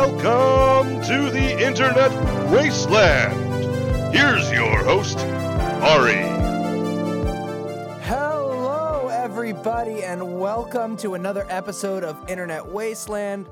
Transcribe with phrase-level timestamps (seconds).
[0.00, 2.10] Welcome to the Internet
[2.50, 4.14] Wasteland.
[4.14, 6.14] Here's your host, Ari.
[8.04, 13.46] Hello, everybody, and welcome to another episode of Internet Wasteland.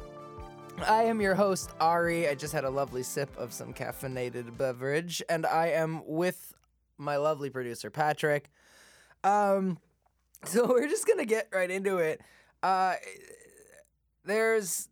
[0.86, 2.26] I am your host, Ari.
[2.26, 6.54] I just had a lovely sip of some caffeinated beverage, and I am with
[6.96, 8.48] my lovely producer, Patrick.
[9.22, 9.78] Um,
[10.44, 12.22] so we're just gonna get right into it.
[12.62, 12.94] Uh,
[14.24, 14.88] there's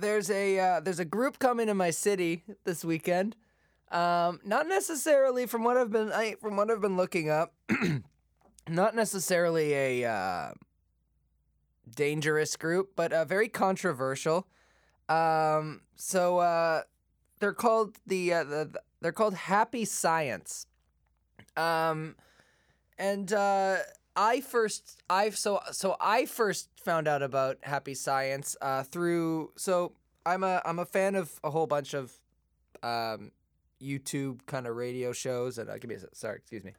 [0.00, 3.36] there's a uh, there's a group coming to my city this weekend.
[3.90, 7.54] Um, not necessarily from what I've been I, from what I've been looking up.
[8.68, 10.52] not necessarily a uh,
[11.94, 14.46] dangerous group, but uh, very controversial.
[15.08, 16.82] Um, so uh,
[17.40, 20.66] they're called the, uh, the the- they're called Happy Science.
[21.56, 22.16] Um,
[22.98, 23.78] and uh,
[24.16, 29.92] I first I so so I first found out about Happy Science uh, through so
[30.26, 32.12] I'm a I'm a fan of a whole bunch of
[32.82, 33.30] um,
[33.80, 36.72] YouTube kind of radio shows and uh, give me a sorry excuse me.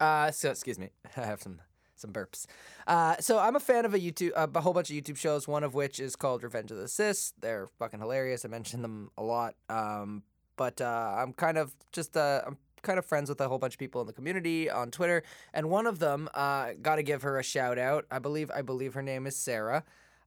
[0.00, 1.60] Uh, so excuse me, I have some
[1.96, 2.46] some burps.
[2.86, 5.48] Uh, so I'm a fan of a YouTube uh, a whole bunch of YouTube shows.
[5.48, 7.32] One of which is called Revenge of the Cis.
[7.40, 8.44] They're fucking hilarious.
[8.44, 9.54] I mention them a lot.
[9.68, 10.22] Um,
[10.56, 13.74] but uh, I'm kind of just uh, I'm kind of friends with a whole bunch
[13.74, 17.22] of people in the community on Twitter, and one of them, uh, got to give
[17.22, 18.04] her a shout out.
[18.10, 19.82] I believe I believe her name is Sarah,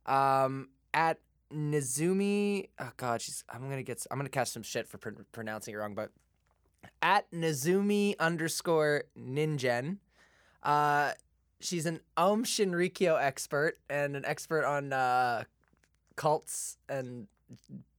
[0.05, 1.19] um, at
[1.53, 2.69] Nizumi.
[2.79, 5.77] Oh God, she's I'm gonna get I'm gonna catch some shit for pr- pronouncing it
[5.77, 6.11] wrong, but
[7.01, 9.97] at Nizumi underscore Ninjen.
[10.63, 11.11] Uh,
[11.59, 15.43] she's an Aum Shinrikyo expert and an expert on uh,
[16.15, 17.27] cults and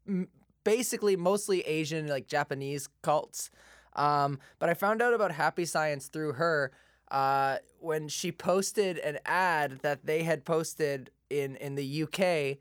[0.06, 0.28] m-
[0.64, 3.50] basically mostly Asian, like Japanese cults.
[3.98, 6.70] Um, but I found out about Happy Science through her
[7.10, 12.58] uh, when she posted an ad that they had posted in in the UK.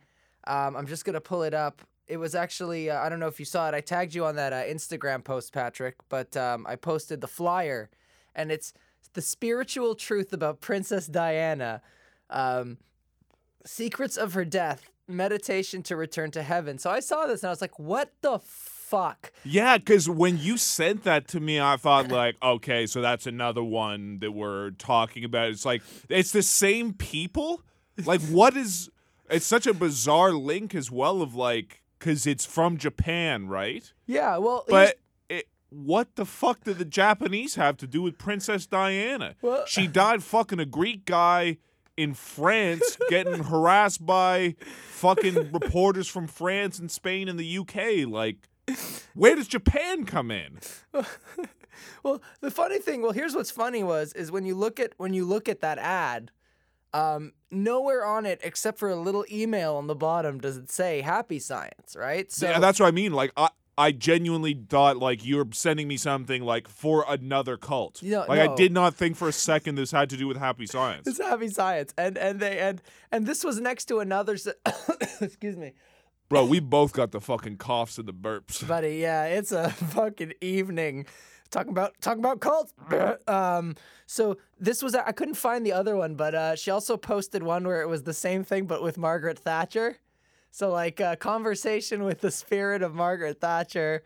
[0.47, 1.81] Um, I'm just gonna pull it up.
[2.07, 3.75] It was actually uh, I don't know if you saw it.
[3.75, 5.95] I tagged you on that uh, Instagram post, Patrick.
[6.09, 7.89] But um, I posted the flyer,
[8.35, 8.73] and it's
[9.13, 11.81] the spiritual truth about Princess Diana.
[12.29, 12.77] Um,
[13.65, 16.77] secrets of her death, meditation to return to heaven.
[16.77, 18.39] So I saw this and I was like, what the
[18.87, 19.31] fuck?
[19.43, 23.63] Yeah, because when you sent that to me, I thought like, okay, so that's another
[23.63, 25.49] one that we're talking about.
[25.49, 27.61] It's like it's the same people.
[28.05, 28.89] Like, what is?
[29.29, 33.91] It's such a bizarre link as well of like, because it's from Japan, right?
[34.05, 34.97] Yeah, well, But
[35.69, 39.35] what the fuck did the Japanese have to do with Princess Diana?
[39.41, 41.57] Well- she died fucking a Greek guy
[41.95, 44.55] in France getting harassed by
[44.89, 48.07] fucking reporters from France and Spain and the UK.
[48.07, 48.47] Like,
[49.13, 50.59] where does Japan come in?
[52.03, 55.13] well, the funny thing, well, here's what's funny was is when you look at when
[55.13, 56.31] you look at that ad,
[56.93, 61.01] um, nowhere on it except for a little email on the bottom does it say
[61.01, 62.31] Happy Science, right?
[62.31, 63.13] So yeah, that's what I mean.
[63.13, 63.49] Like, I.
[63.79, 68.01] I genuinely thought like you're sending me something like for another cult.
[68.01, 70.65] No, like I did not think for a second this had to do with happy
[70.65, 71.05] science.
[71.05, 74.35] it's Happy Science, and and they and and this was next to another.
[75.21, 75.73] excuse me.
[76.29, 78.67] Bro, we both got the fucking coughs and the burps.
[78.67, 78.97] buddy.
[78.97, 81.05] Yeah, it's a fucking evening.
[81.49, 82.73] Talking about talking about cults.
[83.27, 87.43] um, so this was I couldn't find the other one, but uh, she also posted
[87.43, 89.97] one where it was the same thing but with Margaret Thatcher.
[90.51, 94.03] So like a conversation with the spirit of Margaret Thatcher.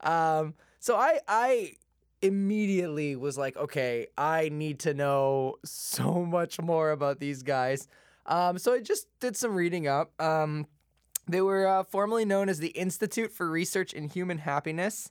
[0.00, 1.72] Um, so I I
[2.22, 7.88] immediately was like, okay, I need to know so much more about these guys.
[8.24, 10.12] Um, so I just did some reading up.
[10.20, 10.66] Um,
[11.28, 15.10] they were uh, formerly known as the Institute for Research in Human Happiness.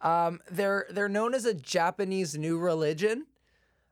[0.00, 3.26] Um, they're they're known as a Japanese new religion,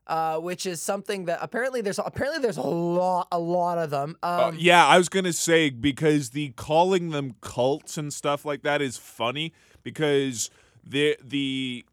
[0.07, 4.17] uh, which is something that apparently there's apparently there's a lot a lot of them.
[4.21, 8.63] Um, Uh, yeah, I was gonna say because the calling them cults and stuff like
[8.63, 9.53] that is funny
[9.83, 10.49] because
[10.83, 11.85] the the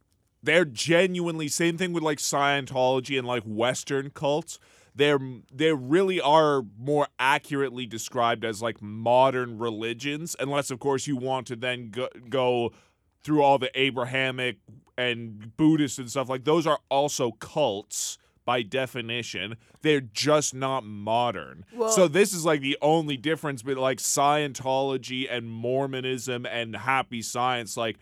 [0.43, 4.59] they're genuinely same thing with like Scientology and like Western cults.
[4.99, 5.21] They're
[5.53, 11.47] they really are more accurately described as like modern religions, unless of course you want
[11.47, 12.73] to then go, go
[13.23, 14.57] through all the Abrahamic
[14.97, 19.57] and Buddhist and stuff like those are also cults by definition.
[19.83, 21.65] They're just not modern.
[21.73, 27.23] Well- so this is like the only difference between like Scientology and Mormonism and happy
[27.23, 27.99] science like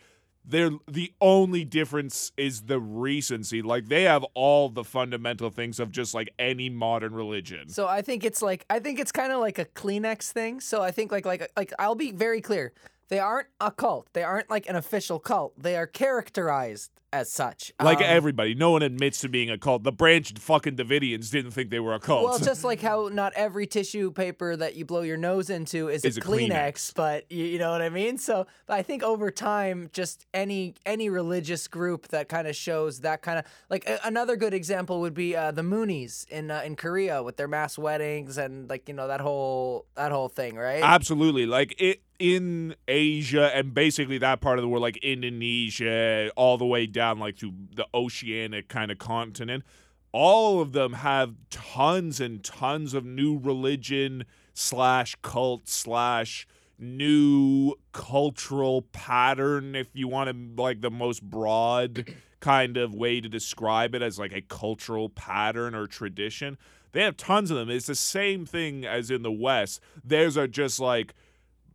[0.46, 3.62] they're the only difference is the recency.
[3.62, 7.68] Like they have all the fundamental things of just like any modern religion.
[7.68, 10.60] So I think it's like I think it's kind of like a Kleenex thing.
[10.60, 12.72] So I think like like like I'll be very clear.
[13.08, 14.08] They aren't a cult.
[14.12, 15.54] They aren't like an official cult.
[15.60, 17.72] They are characterized as such.
[17.82, 19.82] Like Um, everybody, no one admits to being a cult.
[19.82, 22.24] The Branch fucking Davidians didn't think they were a cult.
[22.24, 26.04] Well, just like how not every tissue paper that you blow your nose into is,
[26.04, 26.94] Is a Kleenex, Kleenex.
[26.94, 28.18] but you, you know what I mean.
[28.18, 33.00] So, but I think over time, just any any religious group that kind of shows
[33.00, 36.62] that kind of like a, another good example would be uh, the Moonies in uh,
[36.64, 40.56] in Korea with their mass weddings and like you know that whole that whole thing,
[40.56, 40.82] right?
[40.82, 41.46] Absolutely.
[41.46, 46.64] Like it in Asia and basically that part of the world, like Indonesia, all the
[46.64, 49.64] way down like to the oceanic kind of continent,
[50.12, 54.24] all of them have tons and tons of new religion
[54.54, 56.46] slash cult slash
[56.78, 63.28] new cultural pattern if you want to like the most broad kind of way to
[63.28, 66.58] describe it as like a cultural pattern or tradition.
[66.92, 67.70] They have tons of them.
[67.70, 69.80] It's the same thing as in the west.
[70.04, 71.14] Theirs are just like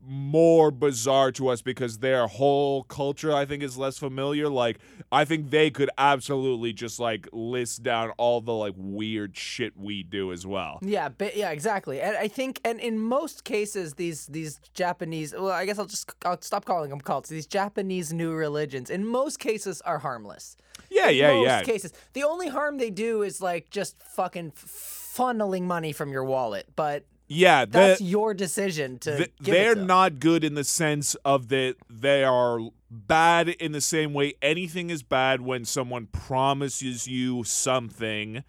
[0.03, 4.49] more bizarre to us because their whole culture I think is less familiar.
[4.49, 4.79] Like
[5.11, 10.03] I think they could absolutely just like list down all the like weird shit we
[10.03, 10.79] do as well.
[10.81, 12.01] Yeah, but yeah, exactly.
[12.01, 16.11] And I think, and in most cases, these these Japanese, well, I guess I'll just
[16.25, 17.29] I'll stop calling them cults.
[17.29, 20.57] These Japanese new religions, in most cases, are harmless.
[20.89, 21.63] Yeah, In yeah, most yeah.
[21.63, 26.67] cases, the only harm they do is like just fucking funneling money from your wallet.
[26.75, 29.17] But Yeah, the, that's your decision to.
[29.17, 33.71] th- give they're to not good in the sense of that they are bad in
[33.71, 38.43] the same way anything is bad when someone promises you something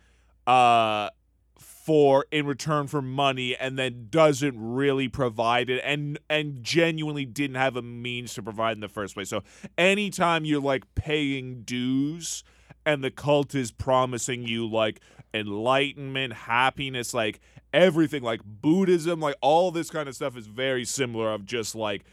[0.48, 1.08] uh
[1.56, 7.56] for in return for money and then doesn't really provide it and and genuinely didn't
[7.56, 9.28] have a means to provide in the first place.
[9.28, 9.42] So
[9.78, 12.42] anytime you're like paying dues
[12.84, 15.00] and the cult is promising you like
[15.34, 17.40] enlightenment, happiness, like
[17.72, 22.04] everything like Buddhism, like all this kind of stuff is very similar of just like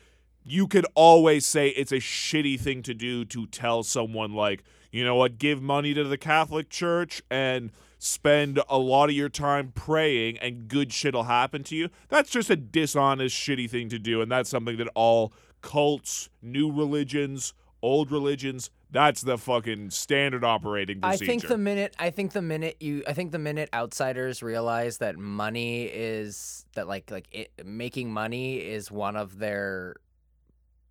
[0.43, 5.03] you could always say it's a shitty thing to do to tell someone like, you
[5.03, 9.71] know what, give money to the Catholic Church and spend a lot of your time
[9.75, 11.89] praying and good shit'll happen to you.
[12.07, 16.71] That's just a dishonest, shitty thing to do, and that's something that all cults, new
[16.71, 21.23] religions, old religions, that's the fucking standard operating procedure.
[21.23, 24.97] I think the minute I think the minute you I think the minute outsiders realize
[24.99, 29.95] that money is that like like it, making money is one of their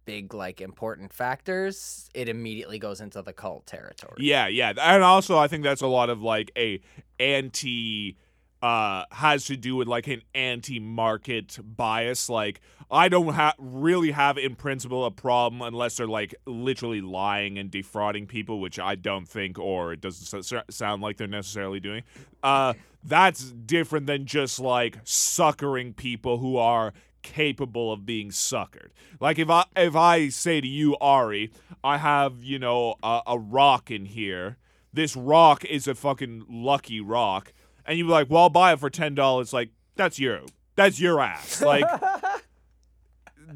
[0.05, 4.17] big like important factors, it immediately goes into the cult territory.
[4.19, 4.73] Yeah, yeah.
[4.81, 6.81] And also I think that's a lot of like a
[7.21, 8.17] anti
[8.63, 12.61] uh has to do with like an anti-market bias like
[12.91, 17.71] I don't ha- really have in principle a problem unless they're like literally lying and
[17.71, 21.81] defrauding people which I don't think or it doesn't s- s- sound like they're necessarily
[21.81, 22.03] doing.
[22.43, 22.75] Uh
[23.05, 28.89] that's different than just like suckering people who are capable of being suckered.
[29.21, 31.53] Like if I if I say to you Ari,
[31.85, 34.57] I have, you know, a, a rock in here.
[34.93, 37.53] This rock is a fucking lucky rock.
[37.89, 40.47] And you'd be like, "Well, I'll buy it for $10." Like, that's you.
[40.77, 41.61] That's your ass.
[41.61, 41.85] Like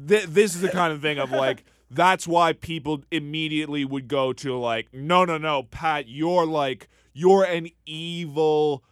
[0.07, 4.33] th- this is the kind of thing of like that's why people immediately would go
[4.33, 8.83] to like no no no pat you're like you're an evil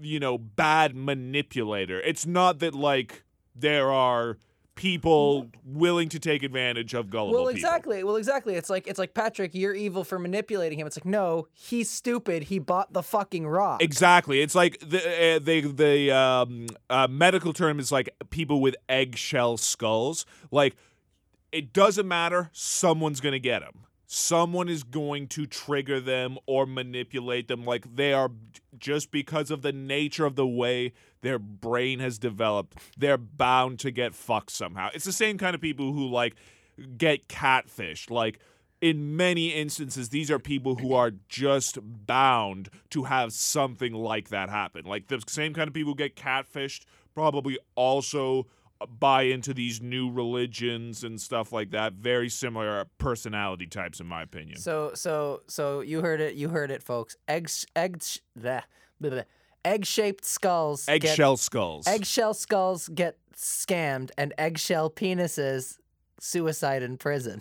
[0.00, 3.24] you know bad manipulator it's not that like
[3.54, 4.38] there are
[4.78, 7.56] people willing to take advantage of gullible Well, people.
[7.56, 8.04] exactly.
[8.04, 8.54] Well, exactly.
[8.54, 10.86] It's like it's like Patrick, you're evil for manipulating him.
[10.86, 12.44] It's like no, he's stupid.
[12.44, 13.82] He bought the fucking rock.
[13.82, 14.40] Exactly.
[14.40, 19.56] It's like the uh, the the um, uh, medical term is like people with eggshell
[19.56, 20.24] skulls.
[20.52, 20.76] Like
[21.50, 22.48] it doesn't matter.
[22.52, 23.80] Someone's gonna get them.
[24.10, 27.66] Someone is going to trigger them or manipulate them.
[27.66, 28.30] Like they are
[28.78, 32.78] just because of the nature of the way their brain has developed.
[32.96, 34.88] They're bound to get fucked somehow.
[34.94, 36.36] It's the same kind of people who like
[36.96, 38.10] get catfished.
[38.10, 38.38] Like
[38.80, 44.48] in many instances, these are people who are just bound to have something like that
[44.48, 44.86] happen.
[44.86, 48.46] Like the same kind of people who get catfished probably also
[48.86, 51.94] buy into these new religions and stuff like that.
[51.94, 54.58] Very similar personality types, in my opinion.
[54.58, 56.34] So so so you heard it.
[56.34, 57.16] You heard it, folks.
[57.26, 58.62] Eggs eggs the
[59.64, 60.86] egg shaped skulls.
[60.86, 61.86] get- Eggshell skulls.
[61.86, 65.78] eggshell skulls get scammed, and eggshell penises
[66.20, 67.40] suicide in prison.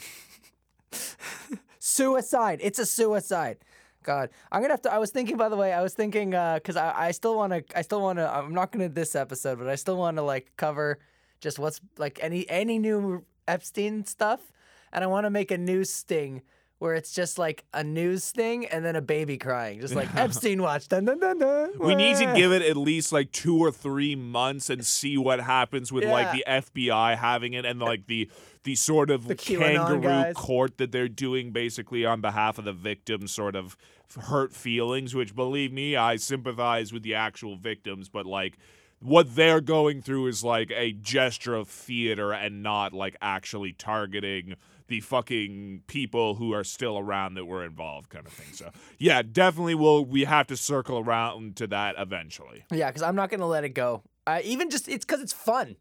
[1.80, 2.60] suicide.
[2.62, 3.58] It's a suicide.
[4.04, 4.94] God, I'm gonna have to.
[4.94, 7.52] I was thinking, by the way, I was thinking uh, because I, I still want
[7.54, 7.78] to.
[7.78, 8.30] I still want to.
[8.34, 11.00] I'm not gonna this episode, but I still want to like cover
[11.42, 14.52] just what's like any any new Epstein stuff,
[14.92, 16.42] and I want to make a news sting
[16.80, 20.62] where it's just like a news thing and then a baby crying, just like Epstein
[20.62, 20.88] watch.
[20.88, 21.72] Dun, dun, dun, dun.
[21.80, 25.40] We need to give it at least like two or three months and see what
[25.40, 28.30] happens with like the FBI having it and like the
[28.64, 30.36] the sort of The kangaroo guys.
[30.36, 33.76] court that they're doing basically on behalf of the victims sort of
[34.20, 38.58] hurt feelings which believe me I sympathize with the actual victims but like
[39.00, 44.56] what they're going through is like a gesture of theater and not like actually targeting
[44.88, 48.54] the fucking people who are still around that were involved kind of thing.
[48.54, 52.64] So yeah, definitely will we have to circle around to that eventually.
[52.72, 54.02] Yeah, because I'm not gonna let it go.
[54.26, 55.76] Uh, even just it's because it's fun.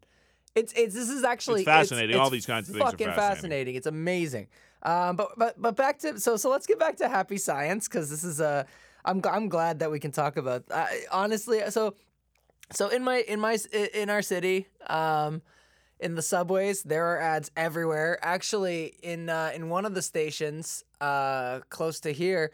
[0.55, 2.09] It's it's this is actually fascinating.
[2.11, 3.75] it's- All it's these kinds of things are fucking fascinating.
[3.75, 4.47] It's amazing.
[4.83, 8.09] Um, but but but back to so so let's get back to happy science because
[8.09, 8.65] this is a
[9.05, 10.63] I'm g- I'm glad that we can talk about.
[10.69, 11.95] Uh, honestly, so
[12.71, 13.57] so in my in my
[13.93, 15.41] in our city, um,
[15.99, 18.19] in the subways, there are ads everywhere.
[18.21, 22.51] Actually, in uh, in one of the stations, uh, close to here,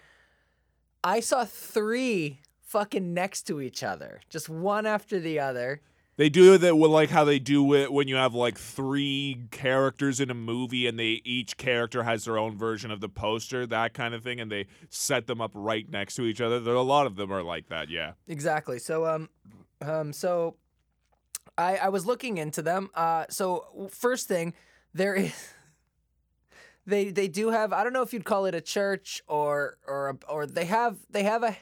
[1.03, 5.81] I saw three fucking next to each other, just one after the other.
[6.15, 10.19] They do that with like how they do it when you have like three characters
[10.19, 13.95] in a movie and they each character has their own version of the poster, that
[13.95, 16.59] kind of thing, and they set them up right next to each other.
[16.59, 18.11] There a lot of them are like that, yeah.
[18.27, 18.77] Exactly.
[18.77, 19.29] So um
[19.83, 20.55] um so
[21.57, 22.89] I I was looking into them.
[22.95, 24.53] Uh so first thing
[24.93, 25.33] there is
[26.85, 30.09] they they do have I don't know if you'd call it a church or or
[30.09, 31.57] a, or they have they have a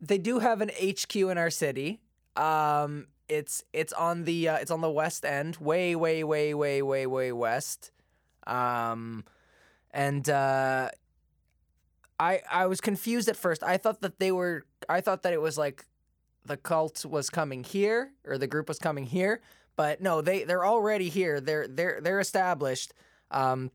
[0.00, 2.00] they do have an HQ in our city.
[2.36, 6.82] Um it's it's on the uh, it's on the west end, way way way way
[6.82, 7.90] way way west.
[8.46, 9.24] Um
[9.90, 10.90] and uh
[12.18, 13.62] I I was confused at first.
[13.62, 15.84] I thought that they were I thought that it was like
[16.46, 19.40] the cult was coming here or the group was coming here,
[19.76, 21.40] but no, they they're already here.
[21.40, 22.92] They're they're they're established.
[23.30, 23.70] Um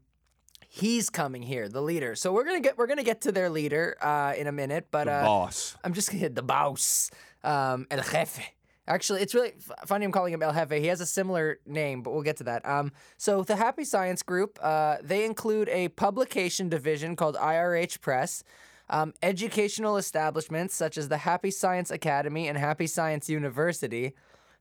[0.67, 2.15] he's coming here, the leader.
[2.15, 5.07] So we're to get we're to get to their leader uh in a minute, but
[5.07, 5.75] uh boss.
[5.83, 7.11] I'm just gonna hit the boss,
[7.43, 8.41] um, El Jefe.
[8.87, 10.05] Actually, it's really f- funny.
[10.05, 10.71] I'm calling him El Jefe.
[10.71, 12.65] He has a similar name, but we'll get to that.
[12.65, 18.43] Um, so the Happy Science Group, uh, they include a publication division called IRH Press,
[18.91, 24.13] um, educational establishments such as the Happy Science Academy and Happy Science University.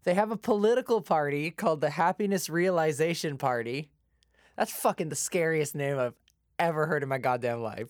[0.05, 3.91] They have a political party called the Happiness Realization Party.
[4.57, 6.15] That's fucking the scariest name I've
[6.59, 7.89] ever heard in my goddamn life.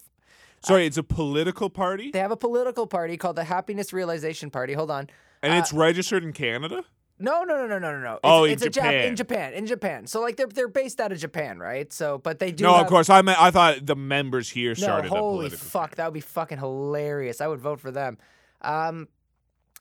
[0.62, 2.10] Sorry, it's a political party?
[2.10, 4.72] They have a political party called the Happiness Realization Party.
[4.72, 5.08] Hold on.
[5.42, 6.84] And uh, it's registered in Canada?
[7.22, 8.12] No, no, no, no, no, no, no.
[8.14, 9.04] It's, Oh, in it's a Jap- Japan.
[9.04, 10.06] in Japan, in Japan.
[10.06, 11.92] So like they're they're based out of Japan, right?
[11.92, 12.64] So, but they do.
[12.64, 13.10] No, have, of course.
[13.10, 16.58] I meant I thought the members here No, started holy fuck, that would be fucking
[16.58, 17.40] hilarious.
[17.40, 18.16] I would vote for them.
[18.62, 19.08] Um,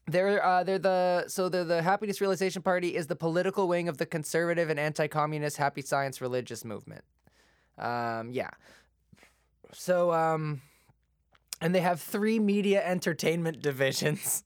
[0.08, 3.98] they're uh, they're the so they're the Happiness Realization Party is the political wing of
[3.98, 7.04] the conservative and anti-communist Happy Science religious movement.
[7.78, 8.50] Um, yeah.
[9.72, 10.62] So um,
[11.62, 14.44] and they have three media entertainment divisions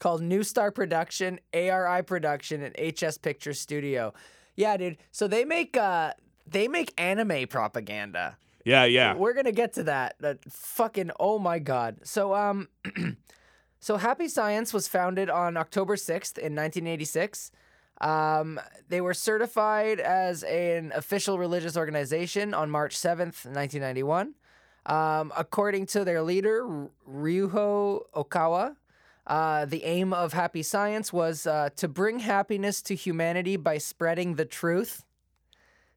[0.00, 4.12] called New Star Production, ARI Production, and HS Picture Studio.
[4.56, 4.96] Yeah, dude.
[5.12, 6.14] So they make uh
[6.46, 8.36] they make anime propaganda.
[8.64, 9.14] Yeah, yeah.
[9.14, 10.16] We're gonna get to that.
[10.20, 12.00] That fucking oh my god.
[12.02, 12.68] So um,
[13.80, 17.52] so Happy Science was founded on October sixth in 1986.
[18.00, 24.34] Um, they were certified as an official religious organization on March 7th, 1991.
[24.86, 28.76] Um, according to their leader, Ryuho Okawa,
[29.26, 34.34] uh, the aim of Happy Science was uh, to bring happiness to humanity by spreading
[34.34, 35.04] the truth.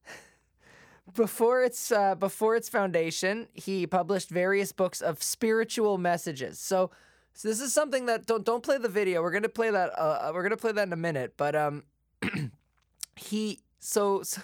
[1.16, 6.60] before its uh, before its foundation, he published various books of spiritual messages.
[6.60, 6.92] So,
[7.34, 9.22] so this is something that don't don't play the video.
[9.22, 9.98] We're gonna play that.
[9.98, 11.34] Uh, we're gonna play that in a minute.
[11.38, 11.84] But um,
[13.16, 14.42] he so, so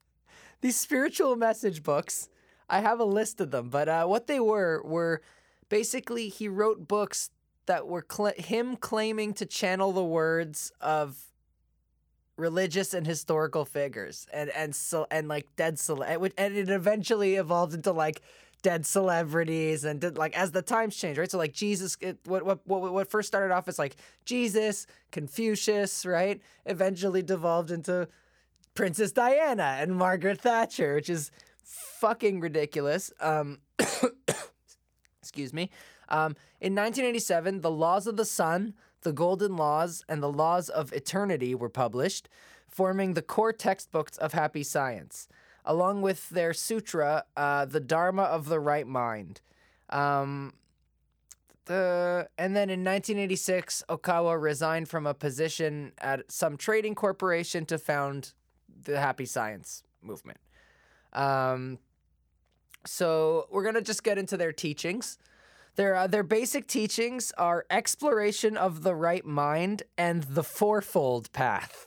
[0.60, 2.28] these spiritual message books.
[2.68, 5.22] I have a list of them, but uh, what they were were
[5.68, 7.30] basically he wrote books
[7.66, 11.16] that were cl- him claiming to channel the words of
[12.36, 17.72] religious and historical figures and and so and like dead cele- and it eventually evolved
[17.72, 18.20] into like
[18.62, 21.30] dead celebrities and did, like as the times change right?
[21.30, 23.96] So like jesus it, what, what what what first started off as like
[24.26, 26.40] jesus confucius right?
[26.66, 28.06] Eventually devolved into
[28.74, 31.30] princess diana and margaret thatcher which is
[31.62, 33.10] fucking ridiculous.
[33.20, 33.60] Um
[35.22, 35.70] excuse me
[36.08, 40.92] um, in 1987 the laws of the sun the golden laws and the laws of
[40.92, 42.28] eternity were published
[42.68, 45.28] forming the core textbooks of happy science
[45.64, 49.40] along with their sutra uh, the dharma of the right mind
[49.90, 50.52] um,
[51.66, 57.78] the and then in 1986 okawa resigned from a position at some trading corporation to
[57.78, 58.32] found
[58.84, 60.38] the happy science movement
[61.12, 61.78] um,
[62.84, 65.18] So we're gonna just get into their teachings.
[65.76, 71.86] Their uh, their basic teachings are exploration of the right mind and the fourfold path,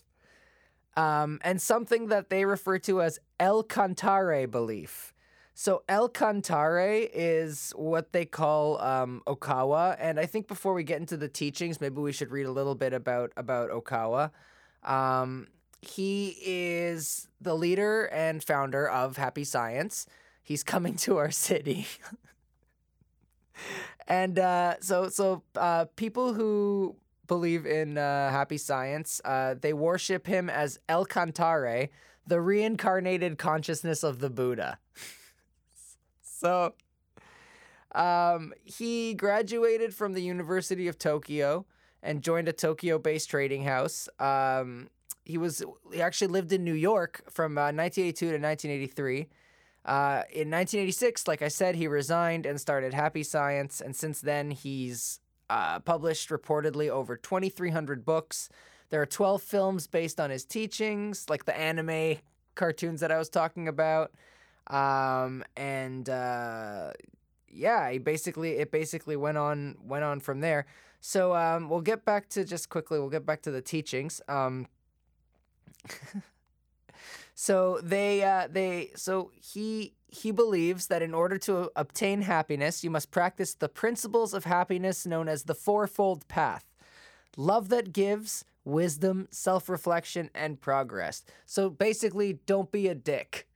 [0.95, 5.13] um, and something that they refer to as El Cantare belief.
[5.55, 10.99] So El Cantare is what they call um, Okawa, and I think before we get
[10.99, 14.29] into the teachings, maybe we should read a little bit about about Okawa.
[14.83, 15.47] Um,
[15.81, 20.05] he is the leader and founder of Happy Science.
[20.43, 21.87] He's coming to our city.
[24.07, 26.95] and uh, so so uh, people who
[27.27, 31.89] believe in uh, happy science, uh, they worship him as El Cantare,
[32.25, 34.79] the reincarnated consciousness of the Buddha.
[36.21, 36.73] so
[37.93, 41.65] um, he graduated from the University of Tokyo
[42.01, 44.09] and joined a Tokyo-based trading house.
[44.19, 44.89] Um,
[45.25, 45.63] he was
[45.93, 49.27] he actually lived in New York from uh, 1982 to 1983.
[49.89, 54.51] Uh, in 1986, like I said, he resigned and started Happy Science, and since then
[54.51, 55.19] he's
[55.49, 58.49] uh, published reportedly over 2,300 books.
[58.91, 62.17] There are 12 films based on his teachings, like the anime
[62.53, 64.11] cartoons that I was talking about,
[64.67, 66.91] um, and uh,
[67.51, 70.67] yeah, he basically it basically went on went on from there.
[71.01, 72.99] So um, we'll get back to just quickly.
[72.99, 74.21] We'll get back to the teachings.
[74.27, 74.67] Um,
[77.35, 82.89] so they uh, they so he he believes that in order to obtain happiness, you
[82.89, 86.65] must practice the principles of happiness known as the fourfold path:
[87.37, 91.23] love that gives, wisdom, self-reflection, and progress.
[91.45, 93.47] So basically, don't be a dick.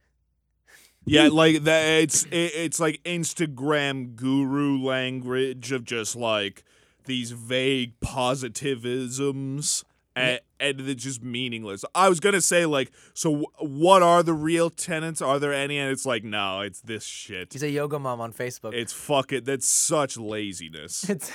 [1.06, 1.86] Yeah, like that.
[2.04, 6.64] It's it, it's like Instagram guru language of just like
[7.06, 9.84] these vague positivisms,
[10.16, 11.84] and, and it's just meaningless.
[11.96, 13.48] I was gonna say like, so w-
[13.82, 15.22] what are the real tenants?
[15.22, 15.78] Are there any?
[15.78, 17.54] And it's like, no, it's this shit.
[17.54, 18.74] He's a yoga mom on Facebook.
[18.74, 19.46] It's fuck it.
[19.46, 21.10] That's such laziness.
[21.10, 21.32] It's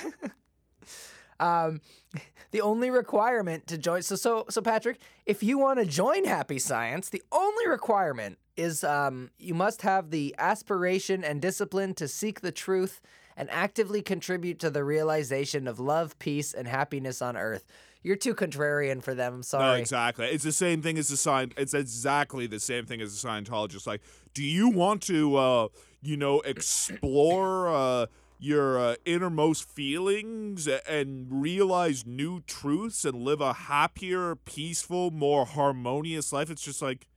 [1.39, 1.79] um
[2.51, 6.59] the only requirement to join so so so Patrick, if you want to join Happy
[6.59, 12.41] Science, the only requirement is um you must have the aspiration and discipline to seek
[12.41, 13.01] the truth
[13.37, 17.65] and actively contribute to the realization of love, peace, and happiness on earth.
[18.01, 19.41] You're too contrarian for them.
[19.53, 20.27] I'm No, exactly.
[20.27, 21.51] It's the same thing as the sign.
[21.57, 23.85] It's exactly the same thing as a Scientologist.
[23.85, 24.01] Like,
[24.33, 25.67] do you want to, uh,
[26.01, 28.05] you know, explore uh,
[28.39, 36.31] your uh, innermost feelings and realize new truths and live a happier, peaceful, more harmonious
[36.31, 36.49] life?
[36.49, 37.07] It's just like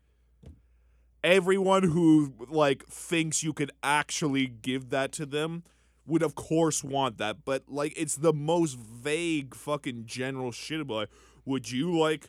[1.23, 5.63] everyone who like thinks you could actually give that to them
[6.07, 10.97] would of course want that but like it's the most vague fucking general shit about
[10.97, 11.11] like,
[11.45, 12.29] would you like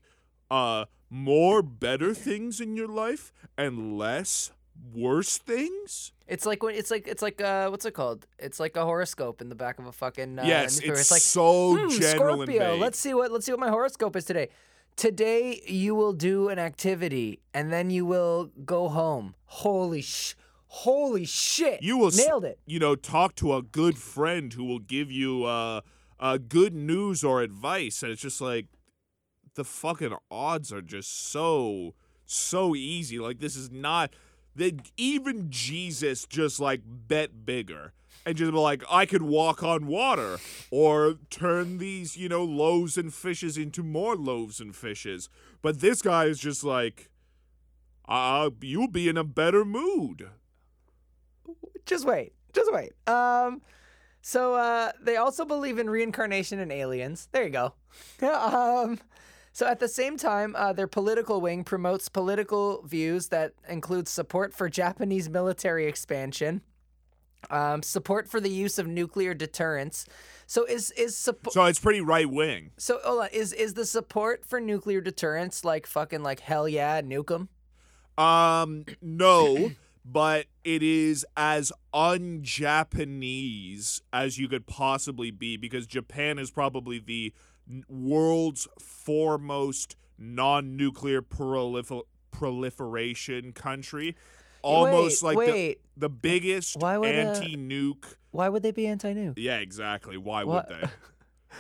[0.52, 4.52] uh more better things in your life and less
[4.94, 8.26] worse things It's like when it's like it's like uh what's it called?
[8.40, 11.00] It's like a horoscope in the back of a fucking uh, yes newspaper.
[11.00, 12.76] it's, like so Hmm, general Scorpio.
[12.78, 14.50] Let's see what let's see what my horoscope is today.
[14.96, 19.36] Today you will do an activity and then you will go home.
[19.46, 20.36] Holy sh
[20.74, 21.84] holy shit.
[21.84, 22.58] you will nailed it.
[22.66, 25.82] you know talk to a good friend who will give you uh
[26.20, 28.66] uh good news or advice and it's just like
[29.54, 31.94] the fucking odds are just so
[32.26, 34.16] so easy like this is not
[34.56, 37.94] that even jesus just like bet bigger
[38.26, 40.40] and just be like i could walk on water
[40.72, 45.30] or turn these you know loaves and fishes into more loaves and fishes
[45.62, 47.12] but this guy is just like
[48.08, 50.30] uh you'll be in a better mood
[51.86, 52.34] Just wait.
[52.54, 52.94] Just wait.
[53.08, 53.62] Um
[54.22, 57.28] so uh they also believe in reincarnation and aliens.
[57.32, 57.74] There you go.
[58.28, 59.00] um
[59.56, 64.52] so at the same time, uh, their political wing promotes political views that include support
[64.52, 66.62] for Japanese military expansion,
[67.52, 70.08] um, support for the use of nuclear deterrence.
[70.48, 71.54] So is is support?
[71.54, 76.24] so it's pretty right wing So is is the support for nuclear deterrence like fucking
[76.24, 77.50] like hell yeah, nuke 'em?
[78.18, 79.72] Um, no,
[80.06, 87.34] but it is as un-Japanese as you could possibly be because Japan is probably the
[87.88, 94.16] world's foremost non-nuclear prolif- proliferation country.
[94.62, 95.80] Almost wait, like wait.
[95.96, 98.16] the the biggest Why would, uh, anti-nuke.
[98.32, 99.34] Why would they be anti-nuke?
[99.38, 100.18] Yeah, exactly.
[100.18, 100.88] Why What- would they?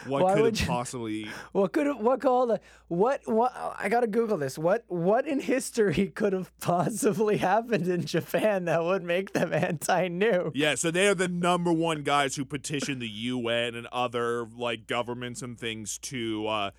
[0.05, 1.27] What Why could have possibly?
[1.51, 4.57] What could what called what what I gotta Google this.
[4.57, 10.51] What what in history could have possibly happened in Japan that would make them anti-nuke?
[10.55, 14.87] Yeah, so they are the number one guys who petition the UN and other like
[14.87, 16.71] governments and things to uh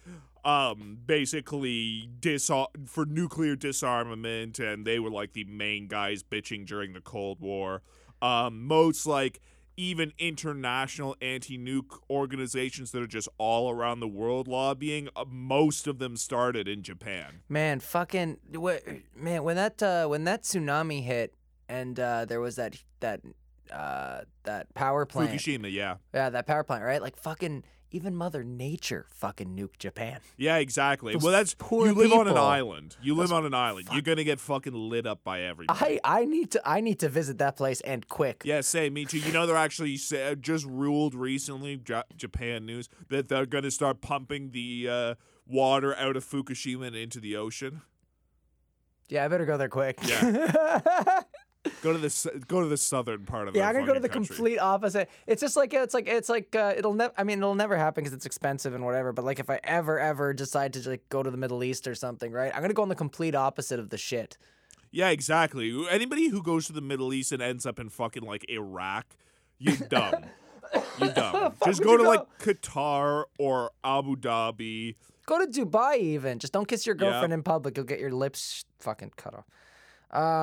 [0.45, 2.51] um basically dis
[2.87, 7.81] for nuclear disarmament and they were like the main guys bitching during the Cold War.
[8.21, 9.41] um, most like
[9.77, 15.99] even international anti-nuke organizations that are just all around the world lobbying uh, most of
[15.99, 18.79] them started in japan Man, fucking wh-
[19.17, 21.35] man, when that uh, when that tsunami hit
[21.69, 23.21] and uh, there was that that
[23.73, 25.31] uh, that power plant.
[25.31, 27.01] fukushima yeah Yeah, that power plant, right?
[27.01, 30.21] Like fucking even Mother Nature fucking nuked Japan.
[30.37, 33.55] yeah exactly Those well that's poor you live on an island you live on an
[33.55, 36.99] island you're gonna get fucking lit up by everybody I I need to I need
[37.01, 38.43] to visit that place and quick.
[38.45, 39.19] Yeah, say Me too.
[39.19, 41.81] You know, they're actually just ruled recently,
[42.17, 45.15] Japan news, that they're going to start pumping the uh,
[45.47, 47.83] water out of Fukushima and into the ocean.
[49.09, 49.99] Yeah, I better go there quick.
[50.07, 51.23] Yeah.
[51.83, 54.01] Go to the go to the southern part of the Yeah, I'm gonna go to
[54.01, 54.35] the country.
[54.37, 55.09] complete opposite.
[55.27, 57.15] It's just like it's like it's like uh, it'll never.
[57.17, 59.13] I mean, it'll never happen because it's expensive and whatever.
[59.13, 61.95] But like, if I ever ever decide to like go to the Middle East or
[61.95, 62.53] something, right?
[62.55, 64.37] I'm gonna go on the complete opposite of the shit.
[64.91, 65.75] Yeah, exactly.
[65.91, 69.07] Anybody who goes to the Middle East and ends up in fucking like Iraq,
[69.59, 70.27] you're dumb.
[70.99, 71.55] you're dumb.
[71.65, 72.09] Just go to go?
[72.11, 74.97] like Qatar or Abu Dhabi.
[75.27, 76.39] Go to Dubai even.
[76.39, 77.11] Just don't kiss your Yeah.
[77.11, 77.77] girlfriend in public.
[77.79, 79.47] You'll get your lips fucking cut off.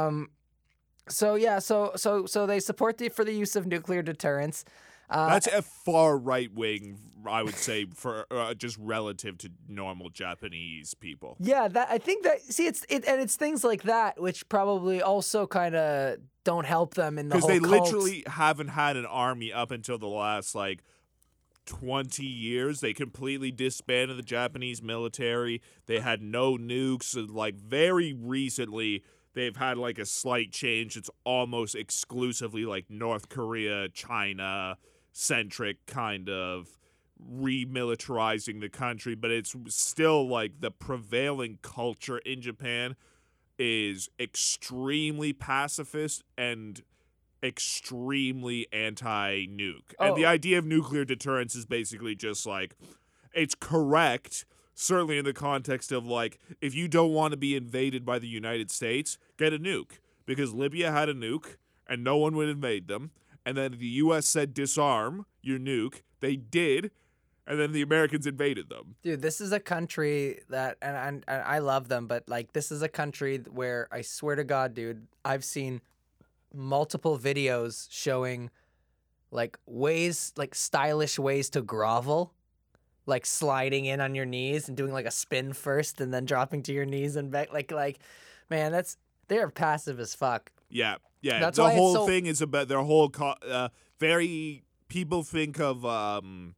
[0.07, 0.29] Um.
[1.09, 1.59] So yeah.
[1.59, 4.65] So so so they support the for the use of nuclear deterrence.
[5.09, 10.09] Uh, That's a far right wing, I would say, for uh, just relative to normal
[10.09, 11.35] Japanese people.
[11.37, 15.01] Yeah, that I think that see it's it and it's things like that which probably
[15.01, 17.83] also kind of don't help them in the because they cult.
[17.83, 20.81] literally haven't had an army up until the last like
[21.65, 29.03] 20 years they completely disbanded the japanese military they had no nukes like very recently
[29.33, 34.77] they've had like a slight change it's almost exclusively like north korea china
[35.11, 36.77] centric kind of
[37.41, 42.95] remilitarizing the country but it's still like the prevailing culture in japan
[43.59, 46.81] is extremely pacifist and
[47.43, 49.93] extremely anti-nuke.
[49.99, 50.29] And the Oh.
[50.29, 52.75] idea of nuclear deterrence is basically just like
[53.33, 54.45] it's correct
[54.81, 58.27] certainly in the context of like if you don't want to be invaded by the
[58.27, 62.87] United States, get a nuke because Libya had a nuke and no one would invade
[62.87, 63.11] them.
[63.45, 66.01] And then the US said disarm your nuke.
[66.19, 66.91] They did.
[67.47, 68.95] And then the Americans invaded them.
[69.01, 72.71] Dude, this is a country that, and, and, and I love them, but like, this
[72.71, 75.81] is a country where I swear to God, dude, I've seen
[76.53, 78.51] multiple videos showing
[79.31, 82.31] like ways, like stylish ways to grovel,
[83.05, 86.63] like sliding in on your knees and doing like a spin first and then dropping
[86.63, 87.51] to your knees and back.
[87.51, 87.99] Like, like,
[88.49, 90.51] man, that's, they're passive as fuck.
[90.69, 91.39] Yeah, yeah.
[91.39, 94.63] That's the whole so- thing is about their whole co- uh, very.
[94.87, 96.55] People think of um,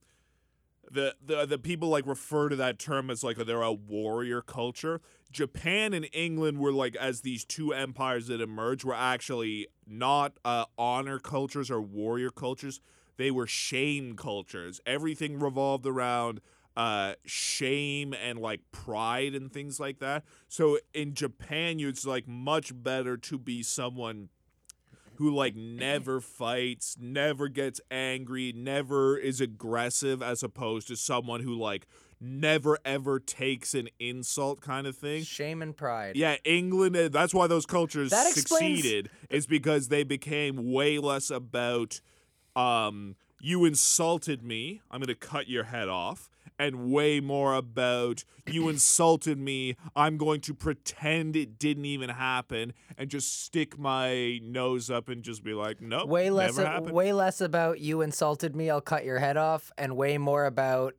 [0.89, 5.01] the the the people like refer to that term as like they're a warrior culture.
[5.31, 10.65] Japan and England were like as these two empires that emerged were actually not uh,
[10.77, 12.79] honor cultures or warrior cultures.
[13.17, 14.81] They were shame cultures.
[14.85, 16.41] Everything revolved around
[16.75, 20.23] uh shame and like pride and things like that.
[20.47, 24.29] So in Japan it's like much better to be someone
[25.17, 31.53] who like never fights, never gets angry, never is aggressive as opposed to someone who
[31.53, 31.85] like
[32.19, 35.21] never ever takes an insult kind of thing.
[35.23, 36.15] Shame and pride.
[36.15, 36.95] Yeah, England.
[36.97, 39.09] uh, That's why those cultures That explains- succeeded.
[39.29, 42.01] Is because they became way less about,
[42.55, 44.81] um, you insulted me.
[44.89, 49.75] I'm gonna cut your head off, and way more about you insulted me.
[49.95, 55.23] I'm going to pretend it didn't even happen and just stick my nose up and
[55.23, 56.93] just be like, nope, way less never a- happened.
[56.93, 60.93] way less about you insulted me i'll cut your head off and way more about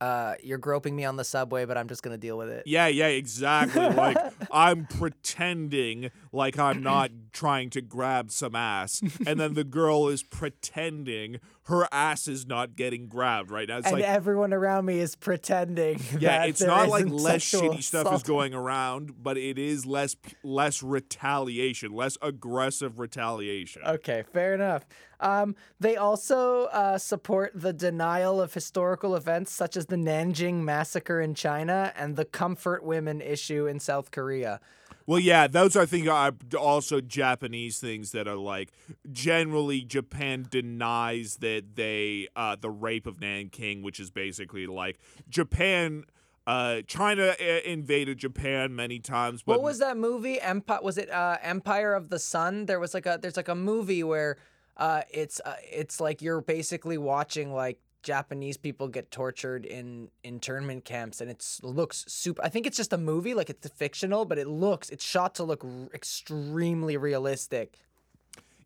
[0.00, 2.88] uh, you're groping me on the subway but i'm just gonna deal with it Yeah,
[2.88, 3.88] yeah, exactly.
[3.88, 4.16] Like
[4.50, 10.22] I'm pretending like I'm not trying to grab some ass, and then the girl is
[10.22, 13.78] pretending her ass is not getting grabbed right now.
[13.78, 17.82] It's and like everyone around me is pretending yeah, that it's not like less shitty
[17.82, 23.82] stuff is going around, but it is less less retaliation, less aggressive retaliation.
[23.82, 24.86] Okay, fair enough.
[25.20, 31.20] Um, they also uh, support the denial of historical events such as the Nanjing massacre
[31.20, 34.60] in China and the comfort women issue in South Korea.
[35.06, 38.72] Well, yeah, those I think are also Japanese things that are like
[39.12, 46.04] generally Japan denies that they uh, the rape of Nanking, which is basically like Japan.
[46.46, 50.38] Uh, China uh, invaded Japan many times, but what was that movie?
[50.38, 52.66] Empire was it uh, Empire of the Sun?
[52.66, 54.36] There was like a there's like a movie where
[54.76, 60.84] uh, it's uh, it's like you're basically watching like Japanese people get tortured in internment
[60.84, 62.40] camps, and it looks super.
[62.44, 65.42] I think it's just a movie, like it's fictional, but it looks it's shot to
[65.42, 67.78] look r- extremely realistic.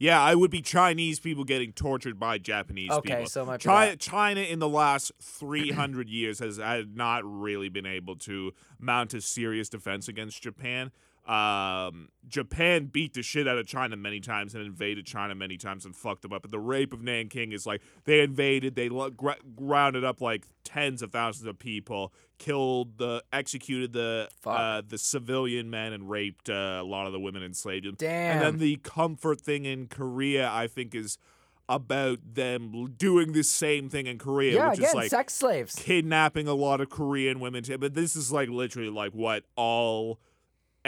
[0.00, 3.26] Yeah, I would be Chinese people getting tortured by Japanese Okay, people.
[3.26, 3.96] so much of China.
[3.96, 9.20] China in the last 300 years has had not really been able to mount a
[9.20, 10.92] serious defense against Japan.
[11.28, 15.84] Um, Japan beat the shit out of China many times and invaded China many times
[15.84, 16.44] and fucked them up.
[16.44, 20.46] And the rape of Nanking is like they invaded, they lo- gr- rounded up like
[20.64, 26.48] tens of thousands of people, killed the, executed the uh, the civilian men, and raped
[26.48, 27.96] uh, a lot of the women, enslaved them.
[27.98, 28.36] Damn.
[28.36, 31.18] And then the comfort thing in Korea, I think, is
[31.68, 35.74] about them doing the same thing in Korea, yeah, which again, is like sex slaves.
[35.74, 37.62] kidnapping a lot of Korean women.
[37.78, 40.18] But this is like literally like what all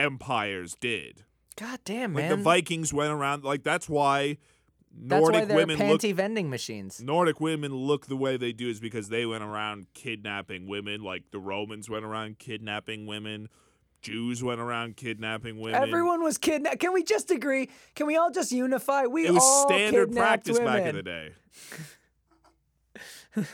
[0.00, 1.24] empires did.
[1.56, 2.38] God damn, Like man.
[2.38, 3.44] the Vikings went around.
[3.44, 4.38] Like that's why
[4.92, 6.16] That's Nordic why women panty look.
[6.16, 7.02] vending machines.
[7.02, 11.02] Nordic women look the way they do is because they went around kidnapping women.
[11.02, 13.48] Like the Romans went around kidnapping women.
[14.02, 15.80] Jews went around kidnapping women.
[15.82, 16.78] Everyone was kidnapped.
[16.78, 17.68] Can we just agree?
[17.94, 19.04] Can we all just unify?
[19.04, 21.32] We it was all standard practice back in the day.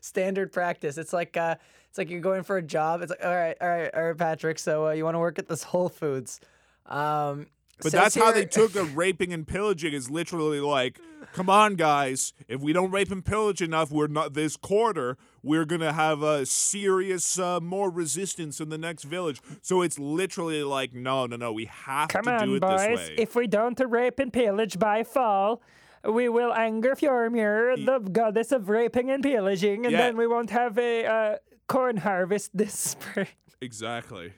[0.00, 0.98] Standard practice.
[0.98, 1.56] It's like uh,
[1.92, 3.02] it's like you're going for a job.
[3.02, 4.58] It's like all right, all right, all right, Patrick.
[4.58, 6.40] So uh, you want to work at this Whole Foods?
[6.86, 7.48] Um,
[7.82, 10.98] But says that's how they took a raping and pillaging is literally like,
[11.34, 15.18] come on, guys, if we don't rape and pillage enough, we're not this quarter.
[15.42, 19.42] We're gonna have a serious uh, more resistance in the next village.
[19.60, 22.80] So it's literally like, no, no, no, we have Come to do on, it boys.
[22.80, 23.14] this way.
[23.18, 25.60] If we don't rape and pillage by fall,
[26.08, 29.98] we will anger Fjormir, the goddess of raping and pillaging, and Yeah.
[29.98, 31.36] then we won't have a uh,
[31.72, 33.28] corn harvest this spring.
[33.60, 34.32] exactly.